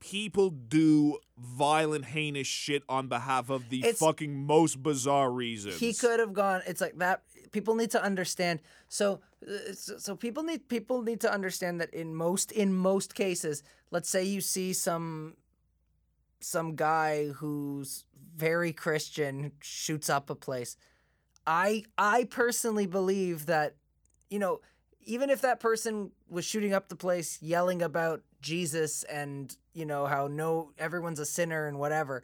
[0.00, 5.76] people do violent, heinous shit on behalf of the It's- fucking most bizarre reasons.
[5.80, 10.14] he could have gone it's like that people need to understand so uh, so, so
[10.14, 14.40] people need people need to understand that in most in most cases let's say you
[14.40, 15.34] see some
[16.40, 18.04] some guy who's
[18.36, 20.76] very christian shoots up a place
[21.46, 23.74] i i personally believe that
[24.30, 24.60] you know
[25.08, 30.06] even if that person was shooting up the place yelling about jesus and you know
[30.06, 32.22] how no everyone's a sinner and whatever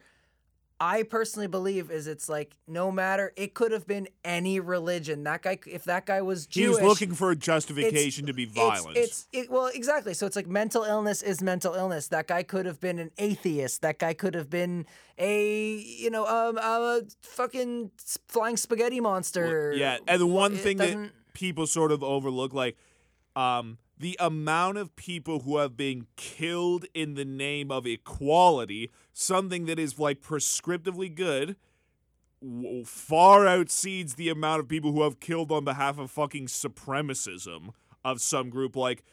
[0.79, 5.23] I personally believe is it's like no matter it could have been any religion.
[5.23, 8.43] That guy, if that guy was he Jewish, was looking for a justification to be
[8.45, 8.97] violent.
[8.97, 10.13] It's, it, well, exactly.
[10.13, 12.09] So it's like mental illness is mental illness.
[12.09, 13.83] That guy could have been an atheist.
[13.83, 14.85] That guy could have been
[15.17, 17.91] a you know um a fucking
[18.27, 19.73] flying spaghetti monster.
[19.73, 22.75] Yeah, and the one It thing that people sort of overlook, like,
[23.35, 29.65] um, the amount of people who have been killed in the name of equality, something
[29.67, 31.55] that is like prescriptively good,
[32.85, 37.69] far outseeds the amount of people who have killed on behalf of fucking supremacism
[38.03, 38.75] of some group.
[38.75, 39.03] Like,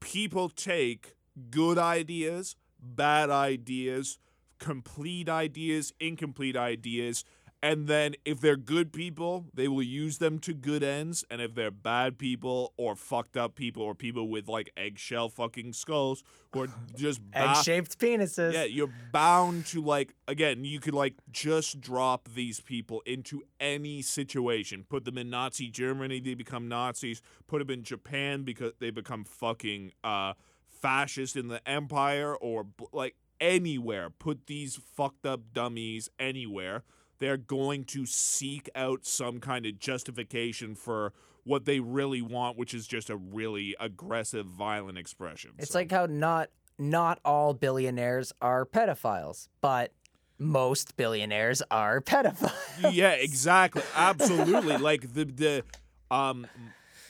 [0.00, 1.14] people take
[1.50, 4.18] good ideas, bad ideas,
[4.58, 7.24] complete ideas, incomplete ideas,
[7.64, 11.24] And then if they're good people, they will use them to good ends.
[11.30, 15.72] And if they're bad people or fucked up people or people with like eggshell fucking
[15.72, 18.52] skulls who are just ba- Egg-shaped penises.
[18.52, 24.02] yeah, you're bound to like again, you could like just drop these people into any
[24.02, 24.84] situation.
[24.86, 27.22] Put them in Nazi Germany, they become Nazis.
[27.46, 30.34] Put them in Japan because they become fucking uh
[30.68, 34.10] fascist in the empire or like anywhere.
[34.10, 36.84] Put these fucked up dummies anywhere.
[37.24, 41.14] They're going to seek out some kind of justification for
[41.44, 45.52] what they really want, which is just a really aggressive, violent expression.
[45.58, 49.90] It's So- like how not not all billionaires are pedophiles, but
[50.38, 52.92] most billionaires are pedophiles.
[52.92, 54.76] yeah, exactly, absolutely.
[54.76, 55.64] like the the
[56.10, 56.46] um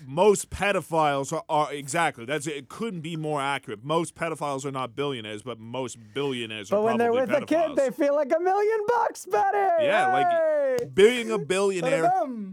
[0.07, 2.69] most pedophiles are, are exactly that's it.
[2.69, 3.85] Couldn't be more accurate.
[3.85, 7.77] Most pedophiles are not billionaires, but most billionaires But are when they're with a kid,
[7.77, 9.85] they feel like a million bucks, buddy.
[9.85, 12.11] Yeah, like being a billionaire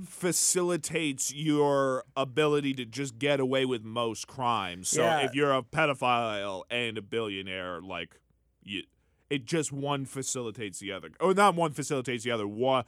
[0.08, 4.90] facilitates your ability to just get away with most crimes.
[4.90, 5.20] So Yeah.
[5.26, 8.20] if you're a pedophile and a billionaire, like
[8.64, 8.84] you,
[9.30, 12.48] it just one facilitates the other, or not one facilitates the other.
[12.48, 12.84] One,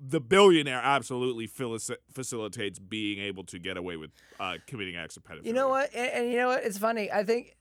[0.00, 5.46] the billionaire absolutely facilitates being able to get away with uh, committing acts of pedophilia.
[5.46, 5.94] You know what?
[5.94, 6.64] And, and you know what?
[6.64, 7.10] It's funny.
[7.10, 7.56] I think.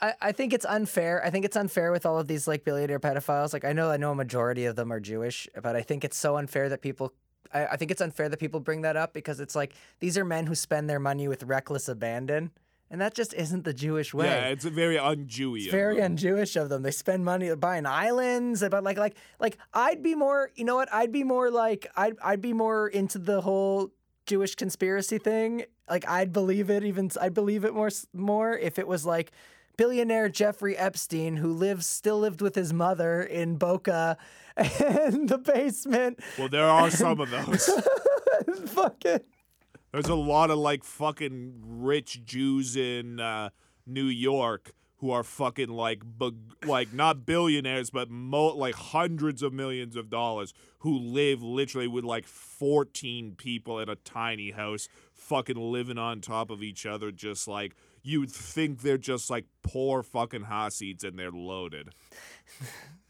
[0.00, 1.24] I, I think it's unfair.
[1.24, 3.52] I think it's unfair with all of these like billionaire pedophiles.
[3.52, 6.16] Like I know I know a majority of them are Jewish, but I think it's
[6.16, 7.14] so unfair that people
[7.54, 10.24] I, I think it's unfair that people bring that up because it's like these are
[10.24, 12.50] men who spend their money with reckless abandon.
[12.90, 14.26] And that just isn't the Jewish way.
[14.26, 15.62] Yeah, it's a very un-Jewy.
[15.62, 16.12] It's very them.
[16.12, 16.82] un-Jewish of them.
[16.82, 20.92] They spend money buying islands, but like like like I'd be more, you know what?
[20.92, 23.90] I'd be more like I'd I'd be more into the whole
[24.26, 25.64] Jewish conspiracy thing.
[25.88, 29.32] Like I'd believe it even I'd believe it more more if it was like
[29.76, 34.16] billionaire Jeffrey Epstein who lives still lived with his mother in Boca
[34.56, 36.20] in the basement.
[36.38, 37.70] Well, there are some of those.
[38.66, 39.20] Fucking
[39.94, 43.50] There's a lot of like fucking rich Jews in uh,
[43.86, 46.02] New York who are fucking like
[46.66, 52.02] like not billionaires but mo- like hundreds of millions of dollars who live literally with
[52.02, 57.46] like 14 people in a tiny house fucking living on top of each other just
[57.46, 61.90] like you'd think they're just like poor fucking Hasids and they're loaded.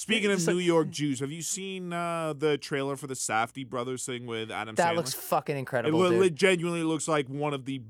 [0.00, 4.06] Speaking of New York Jews, have you seen uh, the trailer for the Safdie brothers
[4.06, 4.96] thing with Adam that Sandler?
[4.96, 6.18] looks fucking incredible, dude.
[6.18, 7.82] li- genuinely looks like one of the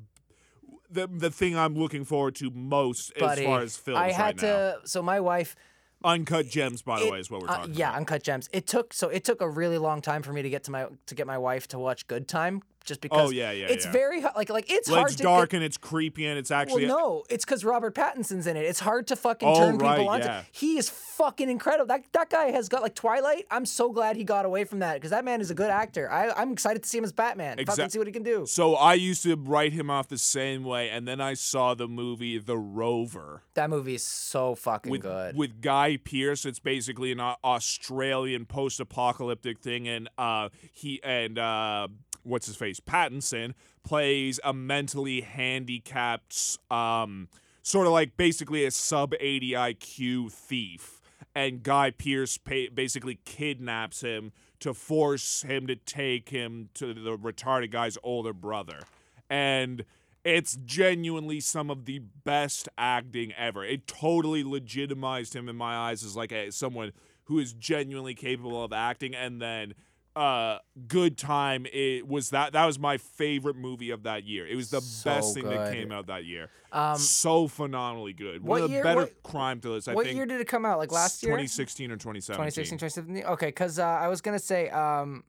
[0.90, 4.42] the the thing I'm looking forward to most Buddy, as far as films I had
[4.42, 5.54] right to so my wife.
[6.02, 7.98] Uncut gems, by the It- way, is what we're uh, talking yeah, about.
[7.98, 8.48] uncut gems.
[8.52, 10.86] It took so it took a really long time for me to get to my
[11.06, 13.28] to get my wife to watch Good Time, just because.
[13.28, 13.92] Oh, yeah, yeah, It's yeah.
[13.92, 15.22] very like like it's Well, hard it's to.
[15.22, 16.86] dark it- and it's creepy and it's actually.
[16.86, 18.64] well, no, it's because Robert Pattinson's in it.
[18.64, 20.20] It's hard to fucking Oh, turn right, people on.
[20.20, 20.42] yeah.
[20.52, 21.86] He is fucking incredible.
[21.86, 23.46] That that guy has got like Twilight.
[23.50, 26.10] I'm so glad he got away from that because that man is a good actor.
[26.10, 27.56] I I'm excited to see him as Batman.
[27.58, 28.46] Fucking Exact- see what he can do.
[28.46, 31.88] So I used to write him off the same way, and then I saw the
[31.88, 35.36] movie The Rover That movie is so fucking with good.
[35.36, 36.44] with Guy Pearce.
[36.44, 41.88] It's basically an Australian post-apocalyptic thing, and uh, he and uh,
[42.22, 47.28] what's his face Pattinson plays a mentally handicapped, um,
[47.62, 51.00] sort of like basically a sub 80 IQ thief,
[51.34, 57.16] and Guy Pearce pa basically kidnaps him to force him to take him to the
[57.16, 58.80] retarded guy's older brother,
[59.28, 59.84] and
[60.24, 63.64] it's genuinely some of the best acting ever.
[63.64, 66.92] It totally legitimized him in my eyes as like a someone
[67.24, 69.14] who is genuinely capable of acting.
[69.14, 69.74] And then,
[70.16, 70.58] uh,
[70.88, 71.66] Good Time.
[71.72, 74.46] It was that that was my favorite movie of that year.
[74.46, 76.50] It was the So best thing that came out that year.
[76.72, 78.42] Um, so phenomenally good.
[78.42, 79.88] One what of the year- better what- crime thrillers.
[79.88, 80.16] I what think.
[80.16, 80.78] year did it come out?
[80.78, 81.32] Like last year?
[81.32, 82.36] 2016 or 2017.
[82.36, 83.32] 2016, 2017.
[83.32, 85.24] Okay, because uh, I was gonna say um,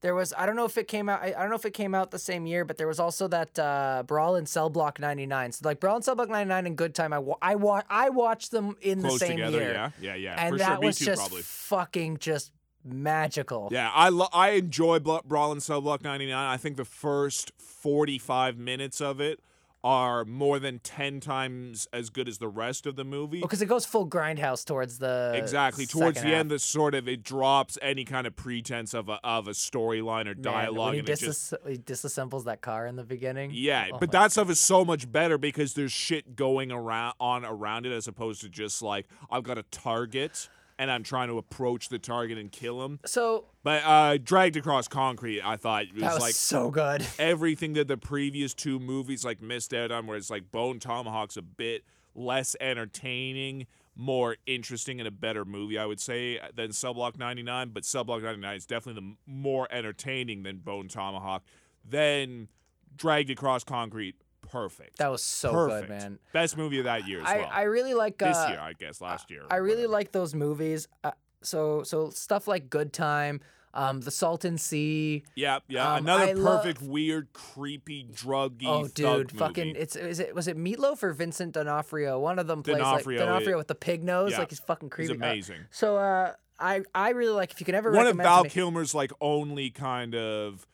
[0.00, 1.74] there was I don't know if it came out I, I don't know if it
[1.74, 4.98] came out the same year, but there was also that uh, Brawl in Cell Block
[4.98, 5.52] 99.
[5.52, 8.08] So like Brawl in Cell Block 99 and Good Time, I wa- I, wa- I
[8.10, 9.72] watched them in Close the same together, year.
[9.72, 10.34] yeah, yeah, yeah.
[10.44, 10.78] And for that sure.
[10.80, 11.42] Me was too, just probably.
[11.42, 12.52] fucking just
[12.84, 13.68] magical.
[13.70, 16.34] Yeah, I lo- I enjoy Bla- Brawl and Cell Block 99.
[16.36, 19.40] I think the first 45 minutes of it
[19.84, 23.40] are more than 10 times as good as the rest of the movie.
[23.40, 25.86] Because it goes full grindhouse towards the Exactly.
[25.86, 26.34] Towards the half.
[26.38, 30.26] end, the sort of it drops any kind of pretense of a of a storyline
[30.28, 33.50] or Man, dialogue, when he, and it just he disassembles that car in the beginning.
[33.52, 33.88] yeah.
[33.92, 37.84] Oh but that stuff is so much better because there's shit going around on around
[37.84, 40.48] it as opposed to just like I've got a target
[40.78, 43.00] and I'm trying to approach the target and kill him.
[43.04, 47.06] So But uh, dragged across concrete, I thought was, that was like so good.
[47.18, 51.36] everything that the previous two movies like missed out on where it's like bone tomahawk's
[51.36, 56.94] a bit less entertaining more interesting and a better movie, I would say, than Cell
[56.94, 57.70] Block 99.
[57.70, 61.42] But Cell Block 99 is definitely the more entertaining than Bone Tomahawk.
[61.84, 62.48] Then
[62.96, 64.16] Dragged Across Concrete,
[64.52, 64.98] perfect.
[64.98, 65.88] That was so perfect.
[65.88, 66.18] good, man.
[66.32, 67.50] Best movie of that year as I, well.
[67.50, 69.00] I really like this uh, year, I guess.
[69.00, 69.42] Last year.
[69.50, 70.86] I really like those movies.
[71.02, 73.40] Uh, so so stuff like Good Time,
[73.74, 75.24] um, The Salton Sea.
[75.34, 75.94] Yeah, yeah.
[75.94, 78.64] Um, Another I love- perfect, weird, creepy, druggy.
[78.66, 79.38] Oh, dude, movie.
[79.38, 79.76] fucking!
[79.76, 82.20] It's is it was it Meatloaf or Vincent D'Onofrio?
[82.20, 84.38] One of them plays like D'Onofrio, D'Onofrio it- with the pig nose, yeah.
[84.38, 85.12] like he's fucking He's creepy.
[85.14, 85.60] Uh, amazing.
[85.70, 88.94] so uh, I I really like if you can ever One of Val me- Kilmer's
[88.94, 90.66] like only kind of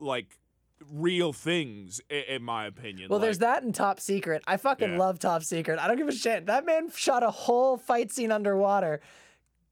[0.00, 0.26] like
[0.90, 3.08] real things, in my opinion.
[3.08, 4.42] Well, like, there's that in Top Secret.
[4.46, 4.98] I fucking Yeah.
[4.98, 5.78] love Top Secret.
[5.78, 6.46] I don't give a shit.
[6.46, 9.00] That man shot a whole fight scene underwater.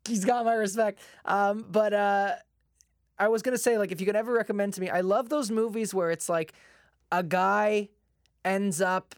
[0.07, 1.01] He's got my respect.
[1.25, 2.35] Um, but uh,
[3.19, 5.51] I was gonna say, like, if you could ever recommend to me, I love those
[5.51, 6.53] movies where it's like
[7.13, 7.89] a guy
[8.45, 9.15] ends up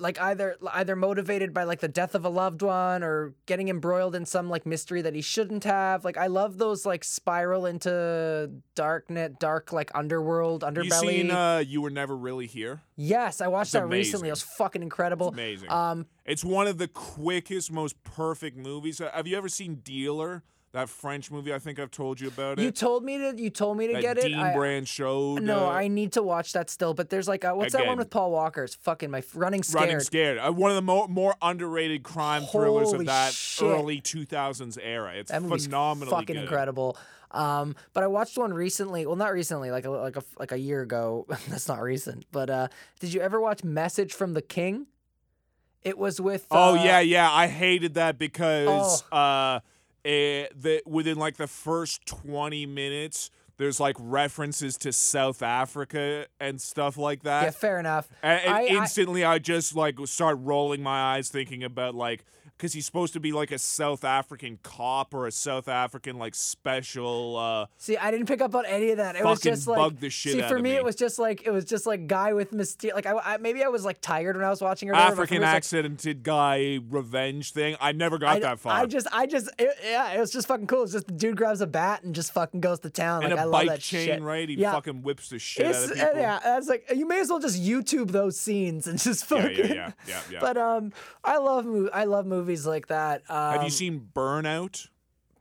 [0.00, 4.14] like either either motivated by like the death of a loved one or getting embroiled
[4.14, 6.04] in some like mystery that he shouldn't have.
[6.04, 10.84] Like I love those like spiral into darknet, dark like underworld, underbelly.
[10.84, 12.82] You seen uh, You Were Never Really Here?
[12.96, 14.28] Yes, I watched It's that recently.
[14.28, 15.28] It was fucking incredible.
[15.28, 15.70] It's amazing.
[15.70, 19.00] Um, It's one of the quickest, most perfect movies.
[19.00, 20.42] Uh, Have you ever seen Dealer?
[20.72, 22.62] That French movie I think I've told you about it.
[22.62, 24.38] you told me to you told me to that get Dean it.
[24.38, 25.42] I- Brand showed.
[25.42, 26.92] no, uh, I need to watch that still.
[26.92, 28.64] But there's like, uh, what's that one with Paul Walker?
[28.64, 29.84] It's fucking my running scared.
[29.84, 30.38] Running Scared.
[30.38, 33.66] Uh, one of the mo- more underrated crime thrillers of that shit.
[33.66, 35.14] early 2000s era.
[35.14, 36.42] It's That phenomenally fucking good.
[36.42, 36.98] incredible.
[37.30, 39.06] Um, but I watched one recently.
[39.06, 41.26] Well, not recently, like a, like a like a year ago.
[41.48, 42.26] That's not recent.
[42.30, 42.68] But uh,
[43.00, 44.86] did you ever watch Message from the King?
[45.82, 46.46] It was with.
[46.50, 47.30] Oh uh, yeah, yeah.
[47.32, 49.16] I hated that because Oh.
[49.16, 49.60] uh,
[50.04, 56.60] eh, the within like the first twenty minutes, there's like references to South Africa and
[56.60, 57.42] stuff like that.
[57.44, 58.08] Yeah, fair enough.
[58.22, 62.24] And, and I- I- instantly, I, just like start rolling my eyes, thinking about like,
[62.58, 66.34] because he's supposed to be like a South African cop or a South African like
[66.34, 67.36] special.
[67.36, 69.14] Uh, See, I didn't pick up on any of that.
[69.14, 70.76] It was just like the shit see out for of me, me.
[70.76, 72.96] it was just like it was just like guy with mysterious.
[72.96, 74.92] Like I, I maybe I was like tired when I was watching it.
[74.92, 77.76] or whatever, African it like, guy revenge thing.
[77.80, 78.72] I never got I, that far.
[78.72, 80.82] I just, I just, it, yeah, it was just fucking cool.
[80.82, 83.22] It's just the dude grabs a bat and just fucking goes to town.
[83.24, 84.22] and like, a I love bike that chain, shit.
[84.22, 84.48] right?
[84.48, 84.72] He yeah.
[84.72, 86.20] fucking whips the shit out It's, of uh, people.
[86.20, 89.58] yeah, that's like you may as well just YouTube those scenes and just Yeah, fucking.
[89.58, 90.38] yeah, yeah, yeah, yeah.
[90.48, 90.92] But um,
[91.22, 93.22] I love I love movies like that.
[93.28, 94.88] Um, Have you seen Burnout?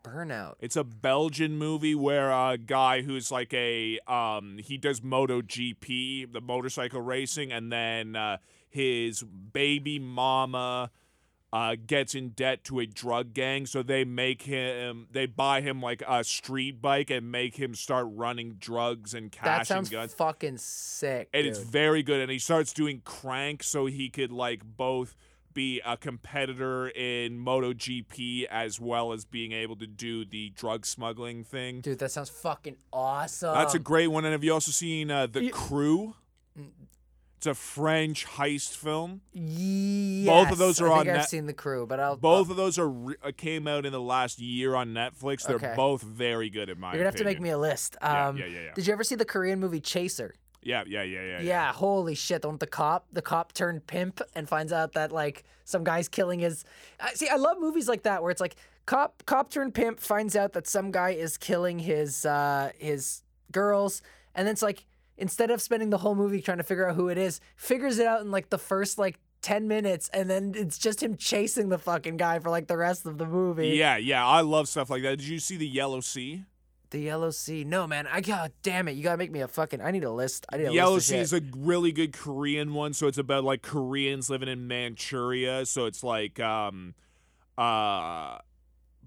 [0.03, 0.55] Burnout?
[0.59, 6.41] It's a Belgian movie where a guy who's like a um he does MotoGP, the
[6.41, 8.37] motorcycle racing, and then uh,
[8.69, 10.91] his baby mama
[11.53, 15.81] uh, gets in debt to a drug gang, so they make him they buy him
[15.81, 20.13] like a street bike and make him start running drugs and That cashing sounds guns.
[20.13, 21.29] fucking sick.
[21.33, 21.49] and dude.
[21.51, 22.19] it's very good.
[22.21, 25.15] And he starts doing crank so he could like both
[25.57, 31.43] be a competitor in MotoGP as well as being able to do the drug smuggling
[31.43, 31.81] thing.
[31.81, 33.55] Dude, that sounds fucking awesome.
[33.55, 34.23] That's a great one.
[34.23, 36.13] And have you also seen uh, The You- Crew?
[37.37, 39.21] It's a French heist film.
[39.31, 42.55] Yes, Both of those are I on I've seen the crew, but I'll Both of
[42.55, 45.45] those are re- uh, came out in the last year on Netflix.
[45.45, 45.73] They're Okay.
[45.75, 47.95] both very good in my You're gonna have to make me a list.
[48.01, 48.73] Yeah, Um, yeah, yeah, yeah.
[48.73, 50.33] Did you ever see the Korean movie Chaser?
[50.61, 51.41] Yeah, yeah, yeah, yeah.
[51.41, 52.41] Yeah, holy shit!
[52.41, 55.83] The one with the cop, the cop turned pimp and finds out that like some
[55.83, 56.65] guy's killing his.
[56.99, 58.55] I see, I love movies like that where it's like
[58.85, 64.01] cop, cop turned pimp finds out that some guy is killing his uh his girls,
[64.35, 64.85] and then it's like
[65.17, 68.07] instead of spending the whole movie trying to figure out who it is, figures it
[68.07, 71.77] out in like the first like ten minutes, and then it's just him chasing the
[71.77, 73.69] fucking guy for like the rest of the movie.
[73.69, 74.25] Yeah, yeah.
[74.25, 75.17] I love stuff like that.
[75.17, 76.43] Did you see The Yellow Sea?
[76.89, 77.63] The Yellow Sea.
[77.63, 78.93] No man, I God damn it.
[78.93, 79.81] You gotta make me a fucking.
[79.81, 80.45] I need a list.
[80.51, 82.93] I need a Yellow list Sea is a really good Korean one.
[82.93, 85.65] So it's about like Koreans living in Manchuria.
[85.65, 86.95] So it's like um
[87.57, 88.39] uh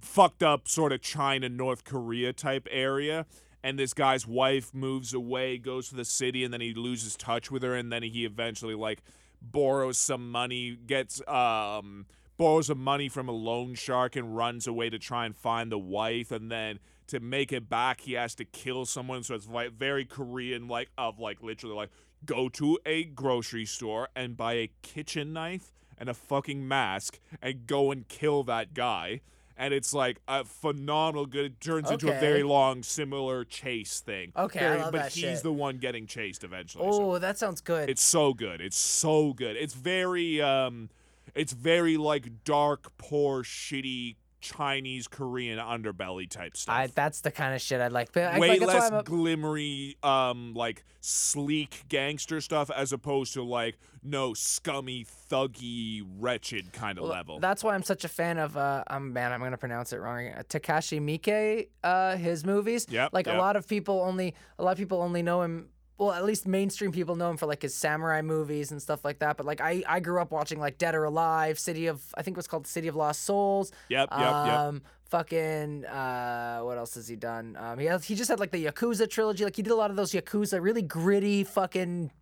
[0.01, 3.26] fucked up sort of China, North Korea type area.
[3.62, 7.51] And this guy's wife moves away, goes to the city, and then he loses touch
[7.51, 9.03] with her, and then he eventually like
[9.43, 12.07] borrows some money, gets um
[12.41, 15.78] borrows some money from a loan shark and runs away to try and find the
[15.78, 16.78] wife and then
[17.11, 20.88] to make it back he has to kill someone so it's like very korean like
[20.96, 21.90] of like literally like
[22.24, 27.66] go to a grocery store and buy a kitchen knife and a fucking mask and
[27.66, 29.20] go and kill that guy
[29.56, 34.32] and it's like a phenomenal good it turns into a very long similar chase thing
[34.36, 35.42] Okay, I Very- love but that he's shit.
[35.42, 37.90] the one getting chased eventually so- Oh, that sounds good.
[37.90, 38.61] it's so good.
[38.61, 39.56] It's so good.
[39.56, 40.88] It's very um
[41.34, 46.74] it's very like dark, poor, shitty Chinese Korean underbelly type stuff.
[46.74, 48.12] I that's the kind of shit I like.
[48.12, 53.34] But I, Way like, less I'm a- glimmery, um, like sleek gangster stuff, as opposed
[53.34, 57.41] to like no scummy, thuggy, wretched kind of Well, level.
[57.41, 58.57] That's why I'm such a fan of.
[58.57, 60.26] Uh, um, man, I'm gonna pronounce it wrong.
[60.26, 60.45] again.
[60.49, 62.86] Takashi Miike, uh, his movies.
[62.88, 63.09] Yeah.
[63.12, 63.36] Like yep.
[63.36, 65.68] a lot of people only, a lot of people only know him.
[66.01, 69.18] Well, at least mainstream people know him for like his samurai movies and stuff like
[69.18, 69.36] that.
[69.36, 72.36] But like I, I grew up watching like Dead or Alive, City of, I think
[72.36, 73.70] it was called City of Lost Souls.
[73.90, 74.30] Yep, yep, yep.
[74.30, 77.57] um, Fucking, uh, what else has he done?
[77.61, 79.44] Um, he has, he just had like the Yakuza trilogy.
[79.44, 82.12] Like he did a lot of those Yakuza, really gritty, fucking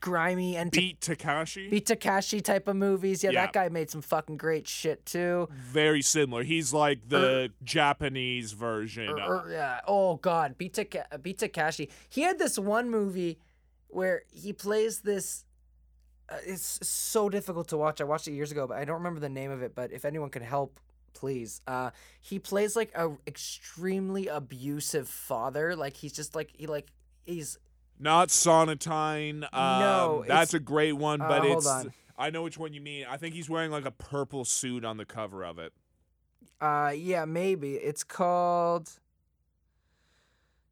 [0.00, 1.70] grimy and Beat Takashi.
[1.70, 3.22] Beat Takashi type of movies.
[3.22, 3.42] Yeah, Yeah.
[3.46, 5.48] that guy made some fucking great shit too.
[5.52, 6.42] Very similar.
[6.42, 9.08] He's like the Japanese version.
[9.10, 9.80] Or- of- or- yeah.
[9.86, 11.90] Oh God, Beat Taka- Beat Takashi.
[12.08, 13.38] He had this one movie
[13.88, 15.44] where he plays this.
[16.28, 18.00] Uh, it's so difficult to watch.
[18.00, 19.74] I watched it years ago, but I don't remember the name of it.
[19.74, 20.78] But if anyone can help,
[21.12, 21.60] please.
[21.66, 21.90] Uh,
[22.20, 25.74] he plays like a extremely abusive father.
[25.74, 26.86] Like he's just like he like
[27.24, 27.58] he's
[28.00, 29.44] Not Sonatine.
[29.52, 31.66] Um, No, that's a great one, uh, but hold it's.
[31.66, 31.92] on.
[32.18, 33.06] I know which one you mean.
[33.08, 35.72] I think he's wearing like a purple suit on the cover of it.
[36.60, 37.74] Uh, yeah, maybe.
[37.74, 38.90] It's called.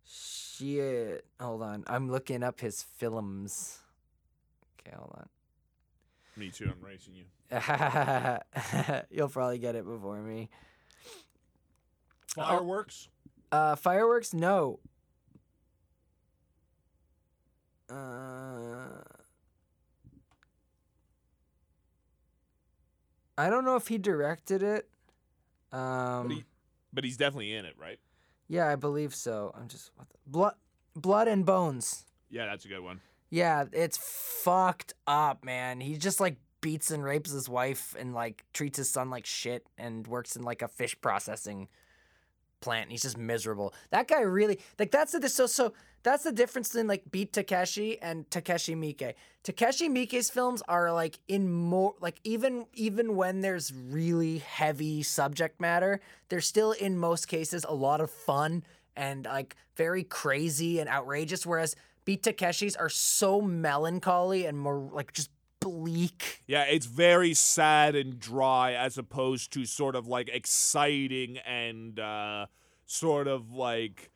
[0.04, 1.24] Shit.
[1.40, 1.84] Hold on.
[1.86, 3.78] I'm looking up his films.
[4.80, 5.28] Okay, hold on.
[6.36, 6.70] Me too.
[6.70, 7.24] I'm racing you.
[9.10, 10.48] You'll probably get it before me.
[12.34, 13.08] Fireworks.
[13.50, 14.34] Uh, fireworks?
[14.34, 14.80] No.
[17.91, 19.03] Uh,
[23.36, 24.89] I don't know if he directed it.
[25.72, 26.45] Um, But, he,
[26.93, 27.99] but he's definitely in it, right?
[28.49, 29.53] yeah, I believe so.
[29.55, 30.55] I'm just what the, blood,
[30.95, 32.07] blood and bones.
[32.30, 33.01] Yeah, that's a good one.
[33.30, 35.80] Yeah, it's fucked up, man.
[35.80, 39.66] He just like beats and rapes his wife and like treats his son like shit
[39.76, 41.68] and works in like a fish processing
[42.61, 42.84] plant.
[42.84, 43.74] and He's just miserable.
[43.90, 48.00] That guy really like that's the so so that's the difference in like Beat Takeshi
[48.00, 49.14] and Takeshi Miike.
[49.42, 55.61] Takeshi Miike's films are like in more like even even when there's really heavy subject
[55.61, 58.62] matter, they're still in most cases a lot of fun
[58.96, 61.44] and like very crazy and outrageous.
[61.44, 65.30] Whereas Beat Takeshi's are so melancholy and more like just
[65.61, 66.42] bleak.
[66.46, 72.46] Yeah, it's very sad and dry as opposed to sort of like exciting and uh,
[72.86, 74.11] sort of like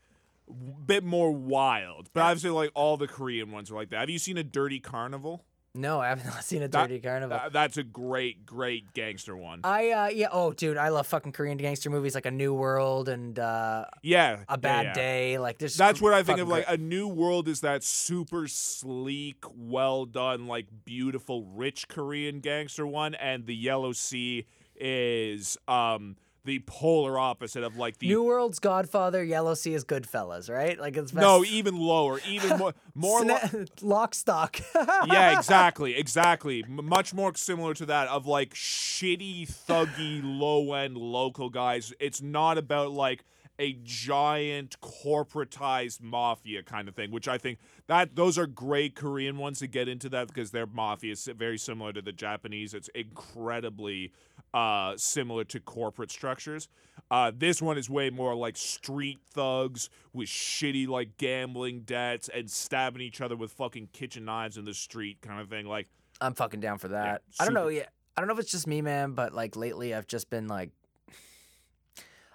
[0.86, 2.10] bit more wild.
[2.12, 4.00] But obviously, like all the Korean ones are like that.
[4.00, 5.44] Have you seen a Dirty Carnival?
[5.74, 7.38] No, I have not seen a That- Dirty Carnival.
[7.42, 9.60] uh, that's a great, great gangster one.
[9.64, 13.08] I uh yeah oh dude I love fucking Korean gangster movies like A New World
[13.08, 14.94] and uh yeah, A Bad yeah, yeah.
[14.94, 16.48] Day like there's That's what I think of.
[16.48, 22.40] Like great- a new world is that super sleek, well done, like beautiful, rich Korean
[22.40, 24.44] gangster one, and the Yellow Sea
[24.76, 30.50] is um the polar opposite of like the New World's Godfather Yellow Sea is Goodfellas
[30.50, 33.24] right like it's best no even lower, even more more.
[33.24, 34.58] lo- Sna- lock stock
[35.06, 36.64] yeah, exactly, exactly.
[36.64, 41.92] M- much more similar to that of like shitty, thuggy, low end local guys.
[42.00, 43.24] It's not about like
[43.58, 49.36] a giant corporatized mafia kind of thing, which I think that those are great Korean
[49.36, 52.74] ones to get into that because their mafia is very similar to the Japanese.
[52.74, 54.12] It's incredibly
[54.54, 56.68] uh, similar to corporate structures.
[57.10, 62.50] Uh, this one is way more like street thugs with shitty like gambling debts and
[62.50, 65.66] stabbing each other with fucking kitchen knives in the street kind of thing.
[65.66, 65.88] Like
[66.20, 67.86] I'm fucking down for that I don't know yeah
[68.16, 70.70] I don't know if it's just me man but like lately I've just been like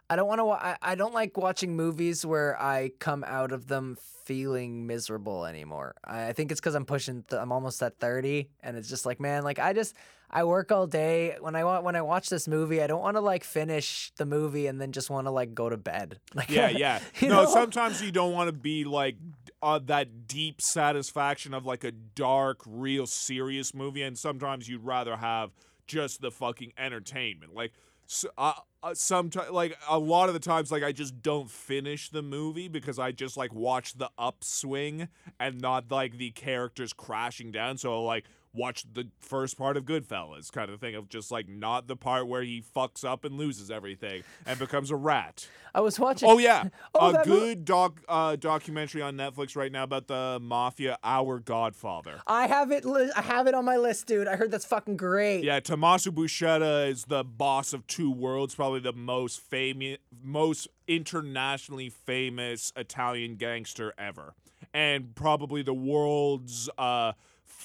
[0.10, 0.46] I don't want to.
[0.46, 5.46] Wa- I, I don't like watching movies where I come out of them feeling miserable
[5.46, 5.96] anymore.
[6.04, 7.24] I, I think it's because I'm pushing.
[7.30, 9.96] Th- I'm almost at thirty, and it's just like, man, like I just
[10.30, 11.38] I work all day.
[11.40, 14.26] When I want when I watch this movie, I don't want to like finish the
[14.26, 16.20] movie and then just want to like go to bed.
[16.36, 17.00] Like yeah, yeah.
[17.22, 17.46] no, know?
[17.46, 19.16] sometimes you don't want to be like
[19.62, 25.16] uh, that deep satisfaction of like a dark, real serious movie, and sometimes you'd rather
[25.16, 25.52] have
[25.88, 27.56] just the fucking entertainment.
[27.56, 27.72] Like,
[28.06, 28.54] so, uh,
[28.84, 32.68] uh, sometimes, like a lot of the times, like I just don't finish the movie
[32.68, 35.08] because I just like watch the upswing
[35.40, 37.78] and not like the characters crashing down.
[37.78, 38.26] So like
[38.58, 42.28] watch the first part of Goodfellas kind of thing of just like not the part
[42.28, 45.48] where he fucks up and loses everything and becomes a rat.
[45.76, 46.28] I was watching.
[46.28, 50.98] Oh yeah, Oh, a good doc uh, documentary on Netflix right now about the mafia,
[51.04, 52.20] Our Godfather.
[52.26, 52.84] I have it.
[52.84, 54.28] Li- I have it on my list, dude.
[54.28, 55.44] I heard that's fucking great.
[55.44, 61.90] Yeah, Tommaso Buscetta is the boss of two worlds, probably the most famous, most internationally
[61.90, 64.34] famous Italian gangster ever,
[64.74, 67.14] and probably the world's uh,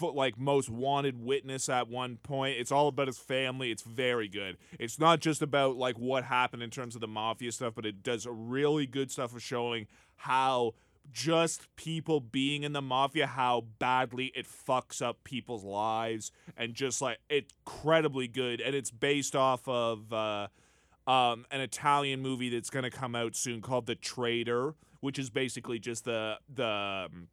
[0.00, 2.56] like most wanted witness at one point.
[2.58, 3.70] It's all about his family.
[3.70, 4.56] It's very good.
[4.78, 8.02] It's not just about like what happened in terms of the mafia stuff, but it
[8.02, 9.86] does really good stuff of showing
[10.16, 10.74] how
[11.10, 17.02] just people being in the mafia how badly it fucks up people's lives and just
[17.02, 20.46] like incredibly good and it's based off of uh
[21.06, 25.30] um, an Italian movie that's going to come out soon called The Traitor, which is
[25.30, 27.28] basically just the the um,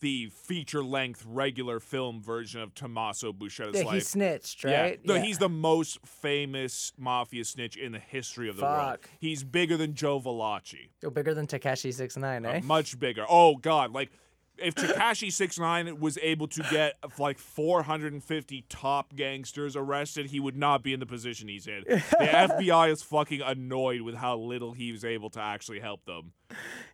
[0.00, 3.94] the feature length regular film version of Tommaso Buscetta's Yeah, life.
[3.94, 4.80] he snitched, Yeah.
[4.82, 5.04] right?
[5.04, 5.22] No, Yeah.
[5.22, 8.90] he's the most famous mafia snitch in the history of the world.
[9.00, 9.10] Fuck.
[9.18, 10.90] He's bigger than Joe Valachi.
[11.00, 12.58] Go bigger than Tekashi Six Nine, eh?
[12.58, 13.24] Uh, much bigger.
[13.28, 13.92] Oh God!
[13.92, 14.10] Like
[14.58, 20.56] if Tekashi Six Nine was able to get like 450 top gangsters arrested, he would
[20.56, 21.84] not be in the position he's in.
[21.86, 26.32] The FBI is fucking annoyed with how little he was able to actually help them.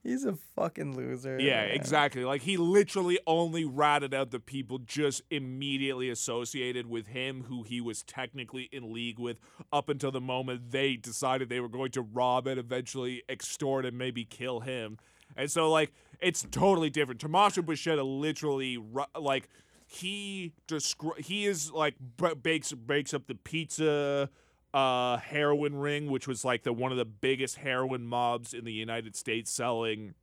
[0.03, 1.39] He's a fucking loser.
[1.39, 1.71] Yeah, man.
[1.71, 2.25] exactly.
[2.25, 7.81] Like he literally only ratted out the people just immediately associated with him who he
[7.81, 9.39] was technically in league with
[9.73, 13.97] up until the moment they decided they were going to rob and eventually extort and
[13.97, 14.99] maybe kill him.
[15.37, 17.21] And so like it's totally different.
[17.21, 18.79] Tommaso Buscetta literally
[19.19, 19.49] like
[19.87, 24.31] he descri- he is like b- bakes breaks up the pizza
[24.73, 28.73] uh heroin ring which was like the one of the biggest heroin mobs in the
[28.73, 30.15] United States selling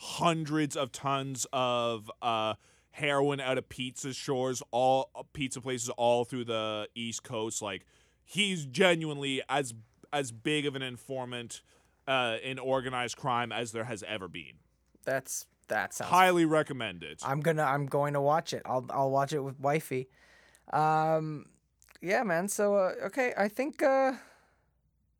[0.00, 2.54] hundreds of tons of uh,
[2.92, 7.60] heroin out of pizza stores, all pizza places all through the East Coast.
[7.60, 7.84] Like
[8.24, 9.74] he's genuinely as
[10.12, 11.60] as big of an informant
[12.08, 14.54] uh, in organized crime as there has ever been.
[15.04, 16.10] That's that sounds.
[16.10, 17.22] Highly recommend it.
[17.24, 17.62] I'm gonna.
[17.62, 18.62] I'm going to watch it.
[18.64, 18.84] I'll.
[18.90, 20.08] I'll watch it with wifey.
[20.72, 21.46] Um,
[22.00, 22.48] yeah, man.
[22.48, 23.82] So uh, okay, I think.
[23.82, 24.12] Uh,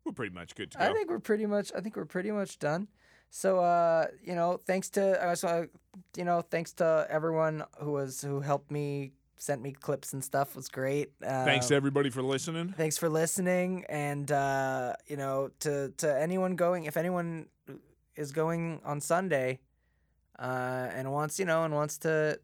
[0.04, 0.84] We're pretty much good to go.
[0.84, 1.72] I think we're pretty much.
[1.76, 2.88] I think we're pretty much done.
[3.30, 5.68] So uh, you know, thanks to I also,
[6.16, 10.50] you know, thanks to everyone who was who helped me, sent me clips and stuff.
[10.50, 11.12] It was great.
[11.24, 12.74] Uh, Thanks to everybody for listening.
[12.76, 17.46] Thanks for listening, and uh, you know, to to anyone going, if anyone
[18.16, 19.60] is going on Sunday,
[20.40, 22.40] uh, and wants you know and wants to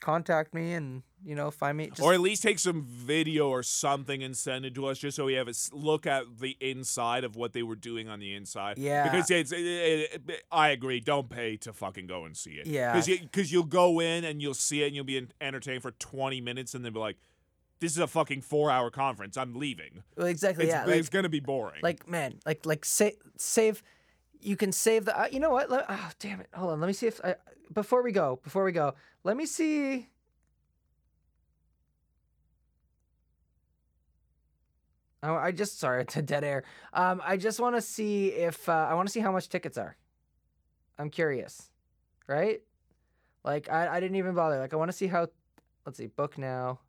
[0.00, 3.62] contact me and you know find me, just, or at least take some video or
[3.62, 7.22] something and send it to us just so we have a look at the inside
[7.24, 8.78] of what they were doing on the inside.
[8.78, 9.04] Yeah.
[9.04, 10.98] Because it's, it, it, it- I agree.
[11.00, 12.66] Don't pay to fucking go and see it.
[12.66, 12.92] Yeah.
[13.00, 16.40] Because you, will go in and you'll see it and you'll be entertained for 20
[16.40, 17.16] minutes and then be like,
[17.78, 19.36] this is a fucking four hour conference.
[19.36, 20.02] I'm leaving.
[20.16, 20.64] Well, exactly.
[20.64, 21.80] It's, yeah, it's like, going to be boring.
[21.82, 23.82] like man, like like save save.
[24.42, 25.18] You can save the.
[25.18, 25.70] Uh, you know what?
[25.70, 26.48] Let, oh damn it!
[26.52, 26.80] Hold on.
[26.80, 27.36] Let me see if I
[27.72, 28.40] before we go.
[28.42, 30.08] Before we go, let me see.
[35.22, 36.64] Oh, I just sorry to dead air.
[36.92, 39.78] Um, I just want to see if uh, I want to see how much tickets
[39.78, 39.96] are.
[40.98, 41.70] I'm curious,
[42.26, 42.60] right?
[43.44, 44.58] Like I, I didn't even bother.
[44.58, 45.28] Like I want to see how.
[45.86, 46.06] Let's see.
[46.06, 46.80] Book now.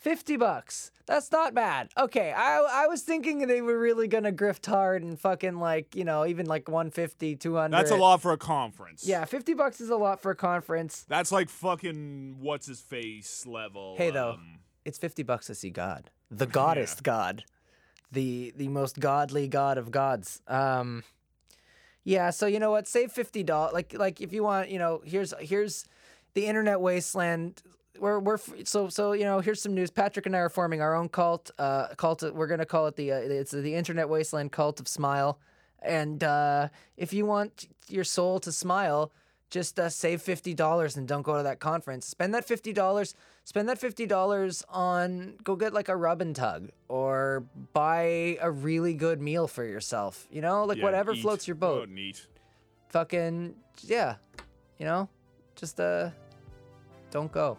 [0.00, 0.90] 50 bucks.
[1.04, 1.90] That's not bad.
[1.98, 5.94] Okay, I I was thinking they were really going to grift hard and fucking like,
[5.94, 7.76] you know, even like 150, 200.
[7.76, 9.06] That's a lot for a conference.
[9.06, 11.04] Yeah, 50 bucks is a lot for a conference.
[11.08, 13.94] That's like fucking what's his face level.
[13.98, 16.10] Hey though, um, it's 50 bucks to see God.
[16.30, 17.44] The goddess God.
[18.10, 20.40] The the most godly god of gods.
[20.48, 21.04] Um
[22.04, 22.88] Yeah, so you know what?
[22.88, 25.84] Save $50 like like if you want, you know, here's here's
[26.32, 27.62] the internet wasteland
[27.98, 29.90] we're we're so so you know here's some news.
[29.90, 31.50] Patrick and I are forming our own cult.
[31.58, 32.22] Uh, cult.
[32.22, 35.38] We're gonna call it the uh, it's the internet wasteland cult of smile.
[35.82, 39.12] And uh, if you want your soul to smile,
[39.50, 42.06] just uh, save fifty dollars and don't go to that conference.
[42.06, 43.14] Spend that fifty dollars.
[43.44, 48.50] Spend that fifty dollars on go get like a rub and tug or buy a
[48.50, 50.28] really good meal for yourself.
[50.30, 51.22] You know, like yeah, whatever eat.
[51.22, 51.88] floats your boat.
[51.88, 52.26] Oh, neat.
[52.90, 54.16] Fucking yeah,
[54.78, 55.08] you know,
[55.56, 56.10] just uh,
[57.10, 57.58] don't go.